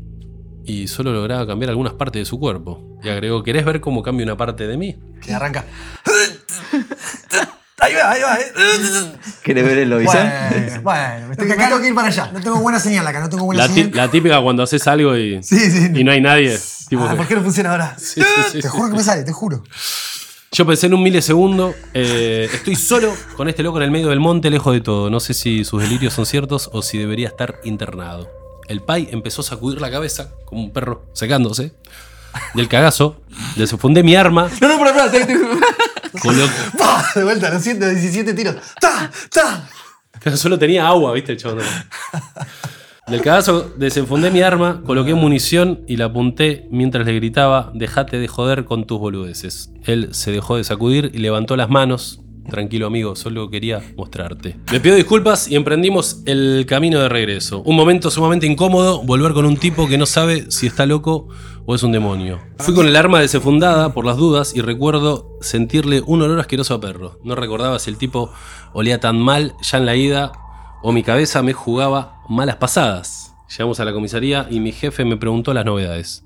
y 0.65 0.89
solo 0.89 1.13
lograba 1.13 1.47
cambiar 1.47 1.71
algunas 1.71 1.95
partes 1.95 2.21
de 2.23 2.25
su 2.25 2.41
cuerpo. 2.41 2.99
Y 3.03 3.09
agregó, 3.09 3.43
¿querés 3.43 3.65
ver 3.65 3.81
cómo 3.81 4.03
cambia 4.03 4.25
una 4.25 4.37
parte 4.37 4.67
de 4.67 4.77
mí? 4.77 4.97
Que 5.23 5.33
arranca. 5.33 5.65
Ahí 7.79 7.95
va, 7.95 8.11
ahí 8.13 8.23
va. 8.23 8.39
eh. 8.41 9.13
¿Querés 9.43 9.65
ver 9.65 9.79
el 9.79 9.91
lobizón? 9.91 10.15
Bueno, 10.27 10.81
bueno, 10.83 11.29
me 11.29 11.37
Porque 11.37 11.53
tengo, 11.53 11.53
acá 11.53 11.63
me 11.63 11.69
tengo 11.69 11.81
que 11.83 11.89
ir 11.89 11.95
para 11.95 12.09
allá. 12.09 12.31
No 12.33 12.41
tengo 12.41 12.57
buena 12.61 12.81
señal 12.81 13.07
acá, 13.07 13.21
no 13.21 13.29
tengo 13.29 13.45
buena 13.45 13.67
La, 13.67 13.73
señal. 13.75 13.91
la 13.93 14.11
típica 14.11 14.41
cuando 14.41 14.63
haces 14.63 14.87
algo 14.87 15.17
y, 15.17 15.43
Sí, 15.43 15.71
sí. 15.71 15.91
y 15.95 16.03
no 16.05 16.11
hay 16.13 16.21
nadie. 16.23 16.59
tipo 16.89 17.05
Ah, 17.05 17.11
que- 17.11 17.17
¿Por 17.17 17.27
qué 17.29 17.35
no 17.35 17.43
funciona 17.43 17.71
ahora? 17.73 17.95
Sí, 17.99 18.23
sí, 18.23 18.43
sí, 18.53 18.61
Te 18.61 18.69
juro 18.69 18.89
que 18.91 18.97
me 18.97 19.03
sale, 19.03 19.25
te 19.25 19.33
juro. 19.33 19.63
Yo 20.53 20.65
pensé 20.67 20.87
en 20.87 20.95
un 20.95 21.03
milisegundo. 21.03 21.75
eh, 21.93 22.49
estoy 22.51 22.77
solo 22.77 23.15
con 23.37 23.49
este 23.49 23.63
loco 23.63 23.77
en 23.77 23.83
el 23.85 23.91
medio 23.91 24.09
del 24.09 24.21
monte, 24.21 24.49
lejos 24.49 24.73
de 24.73 24.81
todo. 24.81 25.11
No 25.11 25.21
sé 25.21 25.35
si 25.35 25.65
sus 25.67 25.83
delirios 25.83 26.15
son 26.15 26.25
ciertos 26.25 26.71
o 26.73 26.81
si 26.83 26.97
debería 26.97 27.29
estar 27.29 27.57
internado. 27.65 28.31
El 28.69 28.81
pai 28.81 29.09
empezó 29.13 29.43
a 29.43 29.45
sacudir 29.45 29.81
la 29.83 29.91
cabeza 29.91 30.31
como 30.47 30.63
un 30.63 30.73
perro 30.73 31.05
secándose. 31.13 31.75
Del 32.55 32.69
cagazo, 32.69 33.21
desfundé 33.57 34.03
mi 34.03 34.15
arma, 34.15 34.49
No, 34.61 34.69
no, 34.69 34.79
pero 34.79 34.91
espera, 35.09 35.27
De 37.15 37.25
vuelta, 37.25 37.51
los 37.51 37.63
117 37.63 38.35
tiros. 38.35 38.57
¡Ta! 38.81 39.11
¡Ta! 39.33 39.69
Pero 40.23 40.37
solo 40.37 40.59
tenía 40.59 40.87
agua, 40.87 41.13
¿viste 41.13 41.33
el 41.33 41.39
chabón? 41.39 41.61
Del 43.07 43.23
cagazo 43.23 43.73
desenfundé 43.77 44.33
mi 44.33 44.43
arma, 44.43 44.83
coloqué 44.85 45.15
munición 45.15 45.83
y 45.87 45.97
la 45.97 46.07
apunté 46.07 46.67
mientras 46.73 47.07
le 47.07 47.15
gritaba, 47.15 47.71
dejate 47.73 48.19
de 48.19 48.27
joder 48.27 48.65
con 48.65 48.85
tus 48.85 48.99
boludeces. 48.99 49.71
Él 49.85 50.09
se 50.13 50.33
dejó 50.33 50.57
de 50.57 50.65
sacudir 50.65 51.13
y 51.15 51.19
levantó 51.19 51.57
las 51.57 51.71
manos. 51.71 52.21
Tranquilo 52.51 52.87
amigo, 52.87 53.17
solo 53.17 53.51
quería 53.51 53.83
mostrarte. 53.97 54.57
Me 54.71 54.81
pido 54.81 54.97
disculpas 54.97 55.49
y 55.49 55.57
emprendimos 55.57 56.23
el 56.27 56.65
camino 56.67 57.01
de 57.01 57.09
regreso. 57.09 57.63
Un 57.63 57.77
momento 57.77 58.11
sumamente 58.11 58.47
incómodo, 58.47 59.03
volver 59.03 59.33
con 59.33 59.47
un 59.47 59.57
tipo 59.57 59.89
que 59.89 59.99
no 59.99 60.07
sabe 60.07 60.51
si 60.51 60.67
está 60.67 60.87
loco 60.87 61.29
o 61.67 61.75
es 61.75 61.83
un 61.83 61.93
demonio. 61.93 62.41
Fui 62.59 62.75
con 62.75 62.87
el 62.87 62.97
arma 62.97 63.21
desenfundada 63.21 63.93
por 63.93 64.07
las 64.07 64.17
dudas 64.17 64.55
y 64.55 64.61
recuerdo 64.61 65.39
sentirle 65.41 66.03
un 66.07 66.23
olor 66.23 66.39
asqueroso 66.39 66.75
a 66.75 66.81
perro. 66.81 67.19
No 67.25 67.35
recordaba 67.35 67.79
si 67.79 67.91
el 67.91 67.99
tipo 67.99 68.31
olía 68.73 69.01
tan 69.01 69.19
mal 69.19 69.55
ya 69.63 69.79
en 69.79 69.87
la 69.87 69.97
ida 69.97 70.33
o 70.83 70.93
mi 70.93 71.03
cabeza 71.03 71.43
me 71.43 71.53
jugaba 71.53 72.21
malas 72.29 72.57
pasadas. 72.57 73.35
Llegamos 73.51 73.81
a 73.81 73.85
la 73.85 73.93
comisaría 73.93 74.47
y 74.51 74.61
mi 74.61 74.73
jefe 74.73 75.05
me 75.05 75.17
preguntó 75.17 75.53
las 75.53 75.65
novedades. 75.65 76.25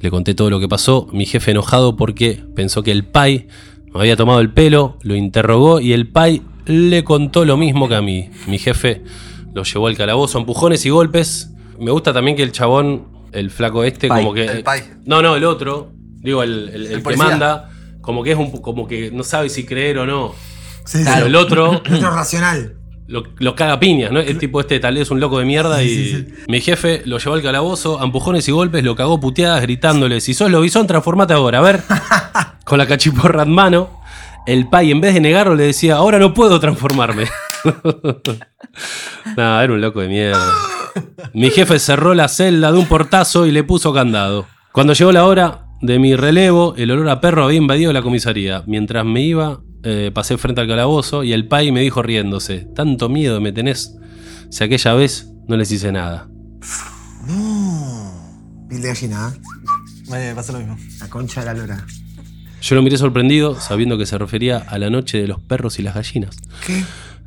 Le 0.00 0.10
conté 0.10 0.34
todo 0.34 0.50
lo 0.50 0.60
que 0.60 0.68
pasó, 0.68 1.08
mi 1.12 1.24
jefe 1.24 1.52
enojado 1.52 1.96
porque 1.96 2.44
pensó 2.54 2.82
que 2.82 2.92
el 2.92 3.06
pai 3.06 3.48
me 3.96 4.02
había 4.02 4.16
tomado 4.16 4.40
el 4.40 4.50
pelo, 4.50 4.98
lo 5.02 5.14
interrogó 5.14 5.80
y 5.80 5.92
el 5.92 6.08
pai 6.08 6.42
le 6.66 7.04
contó 7.04 7.44
lo 7.44 7.56
mismo 7.56 7.88
que 7.88 7.94
a 7.94 8.02
mí. 8.02 8.30
Mi 8.46 8.58
jefe 8.58 9.02
lo 9.54 9.62
llevó 9.64 9.86
al 9.88 9.96
calabozo, 9.96 10.38
empujones 10.38 10.84
y 10.86 10.90
golpes. 10.90 11.50
Me 11.78 11.90
gusta 11.90 12.12
también 12.12 12.36
que 12.36 12.42
el 12.42 12.52
chabón, 12.52 13.06
el 13.32 13.50
flaco 13.50 13.84
este, 13.84 14.08
Pai. 14.08 14.22
como 14.22 14.34
que... 14.34 14.44
El 14.46 14.62
pai. 14.62 14.82
No, 15.04 15.22
no, 15.22 15.36
el 15.36 15.44
otro, 15.44 15.92
digo, 16.20 16.42
el, 16.42 16.70
el- 16.72 16.86
el 16.86 17.02
que 17.02 17.16
manda, 17.16 17.70
como 18.00 18.22
que 18.22 18.32
es 18.32 18.38
un, 18.38 18.50
como 18.50 18.86
que 18.88 19.10
no 19.10 19.22
sabe 19.22 19.48
si 19.50 19.64
creer 19.64 19.98
o 19.98 20.06
no. 20.06 20.34
Sí, 20.84 20.98
Pero 21.04 21.16
sí. 21.22 21.26
el 21.26 21.36
otro 21.36 21.70
Otro 21.92 22.10
racional. 22.10 22.74
lo, 23.08 23.24
lo 23.38 23.54
caga 23.54 23.78
piñas, 23.80 24.10
¿no? 24.12 24.20
El 24.20 24.38
tipo 24.38 24.60
este 24.60 24.78
tal 24.80 24.94
vez 24.94 25.02
es 25.02 25.10
un 25.10 25.20
loco 25.20 25.38
de 25.38 25.44
mierda 25.44 25.82
y 25.82 26.26
mi 26.48 26.60
jefe 26.60 27.02
lo 27.04 27.18
llevó 27.18 27.34
al 27.34 27.42
calabozo, 27.42 28.00
a 28.00 28.04
empujones 28.04 28.48
y 28.48 28.52
golpes, 28.52 28.82
lo 28.84 28.94
cagó 28.96 29.20
puteadas 29.20 29.60
gritándole, 29.62 30.20
si 30.20 30.32
sos 30.34 30.50
lobizón, 30.50 30.86
transformate 30.86 31.34
ahora, 31.34 31.58
a 31.58 31.62
ver. 31.62 31.82
Con 32.66 32.78
la 32.78 32.86
cachiporra 32.88 33.44
en 33.44 33.52
mano, 33.52 34.00
el 34.44 34.68
pai 34.68 34.90
en 34.90 35.00
vez 35.00 35.14
de 35.14 35.20
negarlo 35.20 35.54
le 35.54 35.62
decía, 35.62 35.94
ahora 35.94 36.18
no 36.18 36.34
puedo 36.34 36.58
transformarme. 36.58 37.26
Nada, 39.36 39.62
era 39.62 39.72
un 39.72 39.80
loco 39.80 40.00
de 40.00 40.08
mierda. 40.08 40.52
Mi 41.32 41.50
jefe 41.50 41.78
cerró 41.78 42.12
la 42.12 42.26
celda 42.26 42.72
de 42.72 42.78
un 42.78 42.86
portazo 42.86 43.46
y 43.46 43.52
le 43.52 43.62
puso 43.62 43.92
candado. 43.92 44.48
Cuando 44.72 44.94
llegó 44.94 45.12
la 45.12 45.26
hora 45.26 45.68
de 45.80 46.00
mi 46.00 46.16
relevo, 46.16 46.74
el 46.76 46.90
olor 46.90 47.08
a 47.08 47.20
perro 47.20 47.44
había 47.44 47.58
invadido 47.58 47.92
la 47.92 48.02
comisaría. 48.02 48.64
Mientras 48.66 49.04
me 49.04 49.20
iba, 49.20 49.60
eh, 49.84 50.10
pasé 50.12 50.36
frente 50.36 50.60
al 50.60 50.66
calabozo 50.66 51.22
y 51.22 51.34
el 51.34 51.46
pai 51.46 51.70
me 51.70 51.82
dijo 51.82 52.02
riéndose, 52.02 52.66
tanto 52.74 53.08
miedo 53.08 53.40
me 53.40 53.52
tenés 53.52 53.96
si 54.50 54.64
aquella 54.64 54.92
vez 54.94 55.30
no 55.46 55.56
les 55.56 55.70
hice 55.70 55.92
nada. 55.92 56.28
No. 57.28 58.66
Piel 58.68 58.82
de 58.82 58.88
gallina, 58.88 59.32
¿eh? 59.32 59.40
Me 60.10 60.34
pasa 60.34 60.52
lo 60.52 60.58
mismo. 60.58 60.76
La 60.98 61.08
concha 61.08 61.40
de 61.40 61.46
la 61.46 61.54
lora. 61.54 61.86
Yo 62.60 62.74
lo 62.74 62.82
miré 62.82 62.96
sorprendido, 62.96 63.60
sabiendo 63.60 63.98
que 63.98 64.06
se 64.06 64.18
refería 64.18 64.58
a 64.58 64.78
la 64.78 64.90
noche 64.90 65.18
de 65.18 65.28
los 65.28 65.40
perros 65.40 65.78
y 65.78 65.82
las 65.82 65.94
gallinas. 65.94 66.36
¿Qué? 66.66 66.82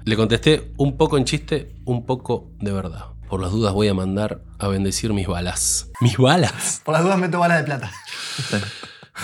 Le 0.06 0.15
contesté 0.15 0.72
un 0.78 0.98
poco 0.98 1.18
en 1.18 1.26
chiste, 1.26 1.76
un 1.86 2.06
poco 2.06 2.52
de 2.60 2.72
verdad. 2.72 3.06
Por 3.30 3.42
las 3.42 3.52
dudas 3.52 3.74
voy 3.74 3.88
a 3.88 3.94
mandar 3.94 4.42
a 4.58 4.68
bendecir 4.68 5.13
mis 5.13 5.28
balas. 5.28 5.89
¿Mis 6.02 6.18
balas? 6.18 6.82
Por 6.84 6.94
las 6.94 7.04
dudas 7.04 7.20
meto 7.20 7.39
balas 7.39 7.60
de 7.60 7.63
plata. 7.65 7.92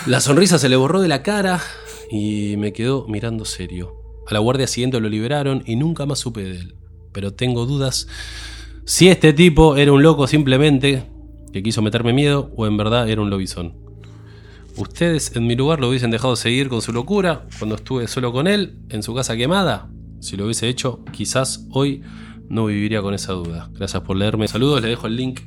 La 0.06 0.20
sonrisa 0.20 0.60
se 0.60 0.70
le 0.70 0.76
borró 0.76 1.02
de 1.02 1.08
la 1.08 1.24
cara 1.24 1.60
y 2.12 2.56
me 2.58 2.72
quedó 2.72 3.08
mirando 3.08 3.46
serio. 3.46 3.94
A 4.28 4.34
la 4.34 4.40
guardia 4.40 4.68
siguiente 4.68 5.00
lo 5.00 5.10
liberaron 5.10 5.64
y 5.66 5.76
nunca 5.76 6.06
más 6.06 6.20
supe 6.20 6.44
de 6.44 6.58
él. 6.58 6.76
Pero 7.14 7.34
tengo 7.34 7.66
dudas 7.66 8.08
si 8.84 9.08
este 9.08 9.34
tipo 9.34 9.78
era 9.78 9.92
un 9.92 10.04
loco 10.04 10.28
simplemente 10.28 11.10
que 11.52 11.64
quiso 11.64 11.82
meterme 11.82 12.14
miedo 12.14 12.52
o 12.56 12.68
en 12.68 12.78
verdad 12.78 13.10
era 13.10 13.22
un 13.22 13.32
lobizón. 13.32 13.85
¿Ustedes 14.78 15.36
en 15.36 15.48
mi 15.48 15.56
lugar 15.56 15.80
lo 15.80 15.88
hubiesen 15.90 16.12
dejado 16.12 16.36
seguir 16.36 16.68
con 16.68 16.82
su 16.82 16.92
locura 16.92 17.44
cuando 17.60 17.76
estuve 17.76 18.08
solo 18.08 18.32
con 18.34 18.48
él 18.48 18.80
en 18.90 19.04
su 19.04 19.14
casa 19.16 19.36
quemada? 19.38 19.88
Si 20.20 20.36
lo 20.36 20.46
hubiese 20.46 20.68
hecho, 20.68 21.04
quizás 21.12 21.66
hoy 21.72 22.04
no 22.50 22.66
viviría 22.66 23.02
con 23.02 23.14
esa 23.14 23.34
duda. 23.34 23.70
Gracias 23.74 24.04
por 24.04 24.18
leerme. 24.18 24.48
Saludos, 24.48 24.82
le 24.82 24.90
dejo 24.90 25.08
el 25.08 25.16
link 25.16 25.40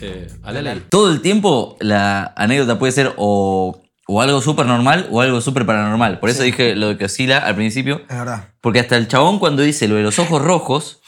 eh, 0.00 0.28
a 0.42 0.52
la 0.52 0.62
ley. 0.62 0.82
Todo 0.90 1.10
el 1.10 1.20
tiempo 1.20 1.76
la 1.80 2.32
anécdota 2.36 2.78
puede 2.78 2.92
ser 2.92 3.12
o, 3.16 3.82
o 4.06 4.22
algo 4.22 4.40
súper 4.40 4.66
normal 4.66 5.08
o 5.10 5.20
algo 5.20 5.40
súper 5.40 5.66
paranormal. 5.66 6.20
Por 6.20 6.30
eso 6.30 6.42
dije 6.44 6.76
lo 6.76 6.88
de 6.88 6.98
que 6.98 7.06
oscila 7.06 7.38
al 7.38 7.56
principio. 7.56 8.02
Es 8.08 8.16
verdad. 8.16 8.48
Porque 8.60 8.78
hasta 8.80 8.96
el 8.96 9.08
chabón 9.08 9.38
cuando 9.40 9.62
dice 9.62 9.88
lo 9.88 9.96
de 9.96 10.02
los 10.02 10.18
ojos 10.20 10.40
rojos, 10.40 11.00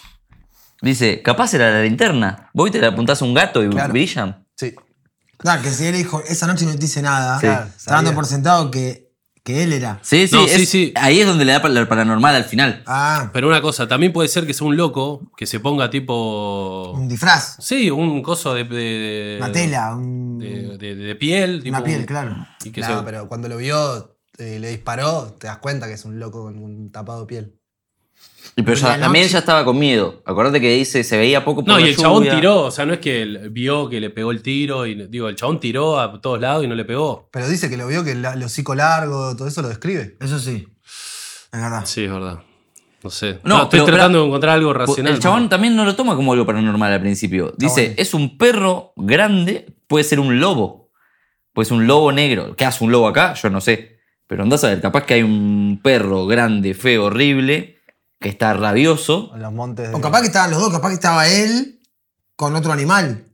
dice, 0.83 1.23
capaz 1.23 1.55
era 1.55 1.71
la 1.71 1.83
linterna. 1.83 2.51
Vos 2.53 2.73
te 2.73 2.81
le 2.81 2.87
apuntás 2.87 3.23
a 3.23 3.25
un 3.25 3.35
gato 3.35 3.63
y 3.63 3.69
Claro. 3.69 3.93
brillan. 3.93 4.45
Sí. 4.57 4.75
Claro, 5.45 5.63
que 5.63 5.71
si 5.71 5.85
él 5.85 5.95
dijo, 5.95 6.23
esa 6.27 6.47
noche 6.47 6.65
no 6.65 6.73
te 6.73 6.79
dice 6.79 7.03
nada, 7.03 7.39
Sí. 7.39 7.47
está 7.77 7.95
dando 7.97 8.15
por 8.15 8.25
sentado 8.27 8.71
que, 8.71 9.13
que 9.43 9.63
él 9.63 9.75
era. 9.75 9.99
Sí, 10.03 10.27
sí, 10.27 10.35
No, 10.35 10.49
sí, 10.49 10.63
es- 10.63 10.69
sí. 10.71 10.93
Ahí 10.97 11.21
es 11.21 11.27
donde 11.27 11.45
le 11.45 11.53
da 11.53 11.61
para 11.61 11.75
lo 11.75 11.87
paranormal 11.87 12.35
al 12.35 12.45
final. 12.45 12.83
Ah, 12.87 13.29
Pero 13.35 13.47
una 13.49 13.61
cosa, 13.61 13.87
también 13.87 14.11
puede 14.11 14.29
ser 14.31 14.47
que 14.47 14.55
sea 14.55 14.67
un 14.67 14.79
loco 14.79 15.31
que 15.37 15.45
se 15.45 15.61
ponga 15.61 15.91
tipo. 15.91 16.93
un 16.97 17.07
disfraz, 17.09 17.57
Sí, 17.61 17.91
un 17.91 18.23
coso 18.23 18.55
de. 18.55 19.37
una 19.39 19.53
tela, 19.53 19.95
un- 19.95 20.39
De, 20.39 20.79
de- 20.79 20.95
de 20.97 21.15
piel. 21.15 21.63
tipo 21.63 21.77
una 21.77 21.85
piel, 21.85 22.07
claro. 22.07 22.35
Y 22.65 22.71
que 22.71 22.81
No, 22.81 22.87
se- 23.01 23.05
pero 23.05 23.29
cuando 23.29 23.49
lo 23.51 23.59
vio, 23.59 24.17
eh, 24.39 24.59
le 24.59 24.71
disparó, 24.71 25.37
te 25.39 25.47
das 25.47 25.59
cuenta 25.59 25.87
que 25.89 25.93
es 25.93 26.05
un 26.07 26.19
loco 26.19 26.45
con 26.45 26.57
un 26.59 26.91
tapado 26.91 27.21
de 27.21 27.27
piel. 27.27 27.61
Y 28.57 28.63
pero 28.63 28.67
Pero 28.67 28.77
ya- 28.77 28.97
la 28.97 29.05
también 29.05 29.27
ya 29.29 29.39
estaba 29.39 29.65
con 29.65 29.79
miedo. 29.79 30.23
Acordate 30.27 30.61
que 30.61 30.71
dice, 30.77 31.03
se 31.03 31.17
veía 31.17 31.45
poco 31.45 31.65
por 31.65 31.75
No, 31.75 31.81
y 31.81 31.89
el 31.89 31.97
chabón 31.97 32.25
tiró, 32.29 32.63
o 32.65 32.71
sea, 32.71 32.87
no 32.87 32.93
es 32.93 33.01
que 33.01 33.23
él 33.23 33.49
vio 33.51 33.89
que 33.89 34.01
le 34.01 34.11
pegó 34.11 34.31
el 34.31 34.43
tiro, 34.43 34.87
y 34.87 35.07
digo, 35.09 35.29
el 35.29 35.35
chabón 35.37 35.59
tiró 35.61 35.99
a 35.99 36.21
todos 36.21 36.41
lados 36.41 36.63
y 36.65 36.69
no 36.69 36.75
le 36.75 36.85
pegó. 36.85 37.29
Pero 37.33 37.49
dice 37.49 37.69
que 37.69 37.77
lo 37.77 37.87
vio, 37.89 38.05
que 38.05 38.13
el, 38.13 38.25
el 38.25 38.43
hocico 38.43 38.75
largo, 38.75 39.35
todo 39.37 39.49
eso 39.49 39.63
lo 39.63 39.69
describe. 39.69 40.17
Eso 40.21 40.39
sí. 40.39 40.69
Es 41.53 41.61
verdad. 41.61 41.83
Sí, 41.87 42.05
es 42.05 42.11
verdad. 42.13 42.41
No 43.03 43.11
sé. 43.11 43.39
No, 43.45 43.57
No, 43.59 43.63
estoy 43.65 43.81
pero- 43.81 43.87
tratando 43.87 44.17
pero- 44.19 44.23
de 44.23 44.29
encontrar 44.29 44.55
algo 44.55 44.73
racional. 44.73 45.13
El 45.15 45.19
chabón 45.21 45.49
también 45.49 45.75
no 45.77 45.85
lo 45.85 45.95
toma 45.97 46.15
como 46.17 46.33
algo 46.33 46.47
paranormal 46.47 46.93
al 46.93 47.01
principio. 47.01 47.53
Dice, 47.57 47.81
bueno. 47.83 47.95
es 47.99 48.15
un 48.15 48.39
perro 48.39 48.93
grande, 48.97 49.67
puede 49.89 50.05
ser 50.05 50.21
un 50.21 50.41
lobo. 50.41 50.91
Puede 51.53 51.67
ser 51.69 51.77
un 51.77 51.87
lobo 51.87 52.13
negro. 52.13 52.55
¿Qué 52.57 52.65
hace 52.65 52.83
un 52.85 52.91
lobo 52.93 53.07
acá? 53.09 53.35
Yo 53.35 53.51
no 53.51 53.61
sé. 53.61 53.99
Pero 54.27 54.43
andás 54.43 54.65
a 54.65 54.69
ver, 54.69 54.81
capaz 54.81 55.05
que 55.05 55.15
hay 55.15 55.23
un 55.23 55.81
perro 55.83 56.27
grande, 56.27 56.73
feo, 56.75 57.05
horrible, 57.05 57.74
que 58.25 58.31
está 58.31 58.55
rabioso. 58.55 59.31
En 59.35 59.43
los 59.43 59.53
montes 59.53 59.89
de. 59.89 59.95
O 59.95 60.01
capaz 60.01 60.21
que 60.23 60.27
estaban 60.29 60.51
los 60.51 60.59
dos, 60.61 60.73
capaz 60.73 60.89
que 60.89 60.95
estaba 60.95 61.29
él 61.29 61.81
con 62.37 62.57
otro 62.57 62.73
animal. 62.73 63.25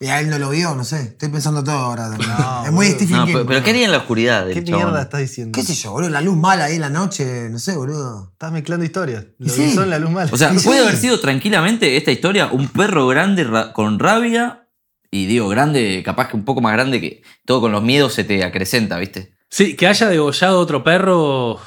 Y 0.00 0.08
a 0.08 0.20
él 0.20 0.28
no 0.28 0.38
lo 0.38 0.50
vio, 0.50 0.74
no 0.74 0.84
sé. 0.84 1.00
Estoy 1.02 1.30
pensando 1.30 1.64
todo 1.64 1.74
ahora. 1.76 2.10
también. 2.10 2.28
No, 2.28 2.66
es 2.66 2.72
muy 2.72 2.86
boludo. 2.86 2.98
Stephen 2.98 3.16
No, 3.16 3.24
King, 3.26 3.32
pero, 3.32 3.46
pero 3.46 3.62
¿qué 3.64 3.70
haría 3.70 3.84
en 3.86 3.90
la 3.92 3.98
oscuridad 3.98 4.46
¿Qué 4.48 4.62
chabón? 4.62 4.82
mierda 4.84 5.02
estás 5.02 5.20
diciendo? 5.20 5.56
¿Qué 5.58 5.62
sé 5.64 5.74
yo, 5.74 5.92
boludo? 5.92 6.10
La 6.10 6.20
luz 6.20 6.36
mala 6.36 6.64
ahí 6.64 6.74
en 6.74 6.80
la 6.82 6.90
noche, 6.90 7.48
no 7.48 7.58
sé, 7.58 7.74
boludo. 7.76 8.30
Estás 8.32 8.52
mezclando 8.52 8.84
historias. 8.84 9.24
Lo 9.38 9.48
Sí. 9.48 9.72
son 9.72 9.88
la 9.88 9.98
luz 9.98 10.10
mala. 10.10 10.30
O 10.30 10.36
sea, 10.36 10.50
puede 10.50 10.60
sí. 10.80 10.84
haber 10.84 10.96
sido 10.98 11.20
tranquilamente 11.20 11.96
esta 11.96 12.10
historia 12.10 12.48
un 12.52 12.68
perro 12.68 13.06
grande 13.06 13.44
ra- 13.44 13.72
con 13.72 13.98
rabia. 13.98 14.68
Y 15.10 15.26
digo, 15.26 15.48
grande, 15.48 16.02
capaz 16.04 16.28
que 16.28 16.36
un 16.36 16.44
poco 16.44 16.60
más 16.60 16.72
grande 16.74 17.00
que 17.00 17.22
todo 17.46 17.60
con 17.62 17.72
los 17.72 17.82
miedos 17.82 18.12
se 18.12 18.24
te 18.24 18.44
acrecenta, 18.44 18.98
¿viste? 18.98 19.32
Sí, 19.48 19.74
que 19.76 19.86
haya 19.86 20.08
degollado 20.08 20.58
otro 20.60 20.82
perro 20.84 21.58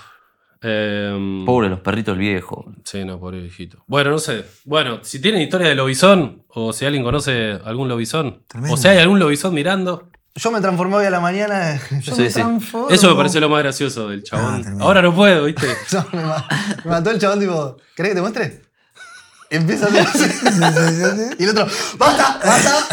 Eh, 0.61 1.43
Pobre 1.45 1.69
los 1.69 1.79
perritos 1.81 2.17
viejos. 2.17 2.65
Sí, 2.83 3.05
no, 3.05 3.19
pobre 3.19 3.41
viejito. 3.41 3.83
Bueno, 3.87 4.11
no 4.11 4.19
sé. 4.19 4.45
Bueno, 4.65 4.99
si 5.03 5.19
tienen 5.21 5.41
historia 5.41 5.67
de 5.69 5.75
lobizón, 5.75 6.43
o 6.49 6.73
si 6.73 6.85
alguien 6.85 7.03
conoce 7.03 7.59
algún 7.63 7.87
lobizón, 7.87 8.43
Tremendo. 8.47 8.73
o 8.73 8.77
si 8.77 8.87
hay 8.87 8.97
algún 8.99 9.19
lobizón 9.19 9.53
mirando, 9.53 10.09
Yo 10.35 10.51
me 10.51 10.61
transformé 10.61 10.95
hoy 10.97 11.05
a 11.05 11.09
la 11.09 11.19
mañana. 11.19 11.79
Yo 12.01 12.13
Sí, 12.15 12.21
me 12.23 12.27
sí. 12.29 12.33
transformo. 12.35 12.89
eso 12.89 13.09
me 13.09 13.15
pareció 13.15 13.39
lo 13.41 13.49
más 13.49 13.63
gracioso 13.63 14.09
del 14.09 14.23
chabón. 14.23 14.55
Ah, 14.55 14.59
tremendo. 14.61 14.83
Ahora 14.85 15.01
no 15.01 15.13
puedo, 15.15 15.45
¿viste? 15.45 15.67
No, 15.93 16.05
me, 16.13 16.23
ma- 16.23 16.47
me 16.85 16.91
mató 16.91 17.11
el 17.11 17.19
chabón, 17.19 17.39
tipo, 17.39 17.77
¿querés 17.95 18.11
que 18.11 18.15
te 18.15 18.21
muestre? 18.21 18.61
Y 19.49 19.55
empieza 19.55 19.85
a 19.85 19.89
hacer 19.89 20.05
así. 20.07 21.35
Y 21.39 21.43
el 21.43 21.49
otro, 21.51 21.67
¡basta! 21.97 22.39
¡basta! 22.43 22.87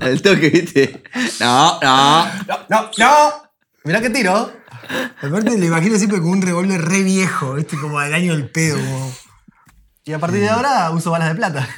El 0.00 0.20
toque, 0.22 0.50
¿viste? 0.50 1.02
No, 1.40 1.78
no. 1.80 2.24
¡No, 2.26 2.58
no, 2.68 2.90
no! 2.98 3.32
Mirá 3.84 4.00
que 4.00 4.10
tiro. 4.10 4.52
Aparte, 5.22 5.56
le 5.58 5.66
imagino 5.66 5.96
siempre 5.98 6.18
con 6.20 6.28
un 6.30 6.42
revólver 6.42 6.80
re 6.82 7.02
viejo, 7.02 7.54
¿viste? 7.54 7.76
Como 7.78 8.00
del 8.00 8.14
año 8.14 8.34
del 8.34 8.50
pedo. 8.50 8.76
Como... 8.78 9.12
Y 10.04 10.12
a 10.12 10.18
partir 10.18 10.40
de 10.40 10.48
ahora 10.48 10.90
uso 10.90 11.10
balas 11.10 11.28
de 11.28 11.34
plata. 11.34 11.68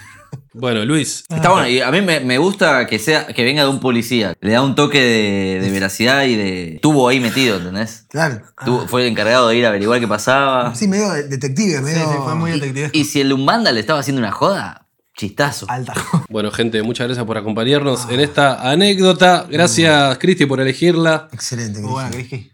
Bueno, 0.55 0.85
Luis, 0.85 1.25
Está 1.31 1.51
bueno, 1.51 1.67
y 1.67 1.81
a 1.81 1.91
mí 1.91 2.03
me, 2.03 2.21
me 2.21 2.37
gusta 2.37 2.87
que 2.87 2.99
sea 2.99 3.27
que 3.27 3.43
venga 3.43 3.63
de 3.63 3.71
un 3.71 3.81
policía. 3.81 4.35
Le 4.41 4.53
da 4.53 4.61
un 4.63 4.75
toque 4.75 5.01
de, 5.01 5.61
de 5.63 5.71
veracidad 5.71 6.25
y 6.25 6.37
de. 6.37 6.75
Estuvo 6.75 7.09
ahí 7.09 7.21
metido, 7.21 7.57
¿entendés? 7.57 8.05
Claro. 8.11 8.43
Tuvo- 8.65 8.87
fue 8.87 9.03
el 9.03 9.09
encargado 9.09 9.49
de 9.49 9.57
ir 9.57 9.65
a 9.65 9.71
averiguar 9.71 9.99
qué 9.99 10.07
pasaba. 10.07 10.75
Sí, 10.75 10.89
medio 10.89 11.11
de- 11.11 11.23
detective, 11.29 11.81
medio. 11.81 12.01
sí, 12.01 12.17
fue 12.23 12.35
muy 12.35 12.51
detective. 12.53 12.91
Y 12.93 13.05
si 13.07 13.23
el 13.23 13.33
Umbanda 13.33 13.73
le 13.73 13.81
estaba 13.81 14.01
haciendo 14.01 14.21
una 14.21 14.31
joda, 14.31 14.87
chistazo. 15.17 15.65
Alta. 15.71 15.95
bueno, 16.29 16.51
gente, 16.51 16.83
muchas 16.83 17.07
gracias 17.07 17.25
por 17.27 17.39
acompañarnos 17.39 18.09
en 18.11 18.21
esta 18.21 18.71
anécdota. 18.71 19.47
Gracias, 19.51 20.19
Cristi, 20.19 20.45
por 20.45 20.61
elegirla. 20.61 21.29
Excelente. 21.33 21.81
Cristi. 22.11 22.52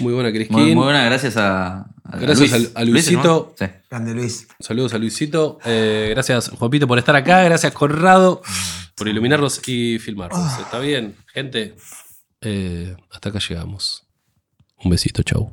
Muy 0.00 0.12
buena, 0.12 0.30
Crisquín. 0.32 0.56
Muy, 0.56 0.74
muy 0.74 0.84
buena, 0.84 1.04
gracias 1.04 1.36
a. 1.36 1.86
a 2.04 2.16
Gracias 2.18 2.50
Luis. 2.52 2.72
a- 2.74 2.80
a 2.80 2.84
Luisito. 2.84 3.16
Luis, 3.22 3.60
¿no? 3.60 3.66
Sí. 3.66 3.72
Grande 3.90 4.14
Luis. 4.14 4.48
Saludos 4.60 4.94
a 4.94 4.98
Luisito. 4.98 5.58
Eh, 5.64 6.08
gracias, 6.10 6.50
Juanpito, 6.50 6.86
por 6.86 6.98
estar 6.98 7.16
acá. 7.16 7.42
Gracias, 7.44 7.72
Conrado, 7.72 8.42
por 8.94 9.08
iluminarnos 9.08 9.66
y 9.68 9.98
filmarnos. 9.98 10.58
Está 10.60 10.78
bien, 10.78 11.16
gente. 11.32 11.74
Eh, 12.40 12.94
hasta 13.10 13.30
acá 13.30 13.38
llegamos. 13.38 14.04
Un 14.84 14.90
besito, 14.90 15.22
chau. 15.22 15.50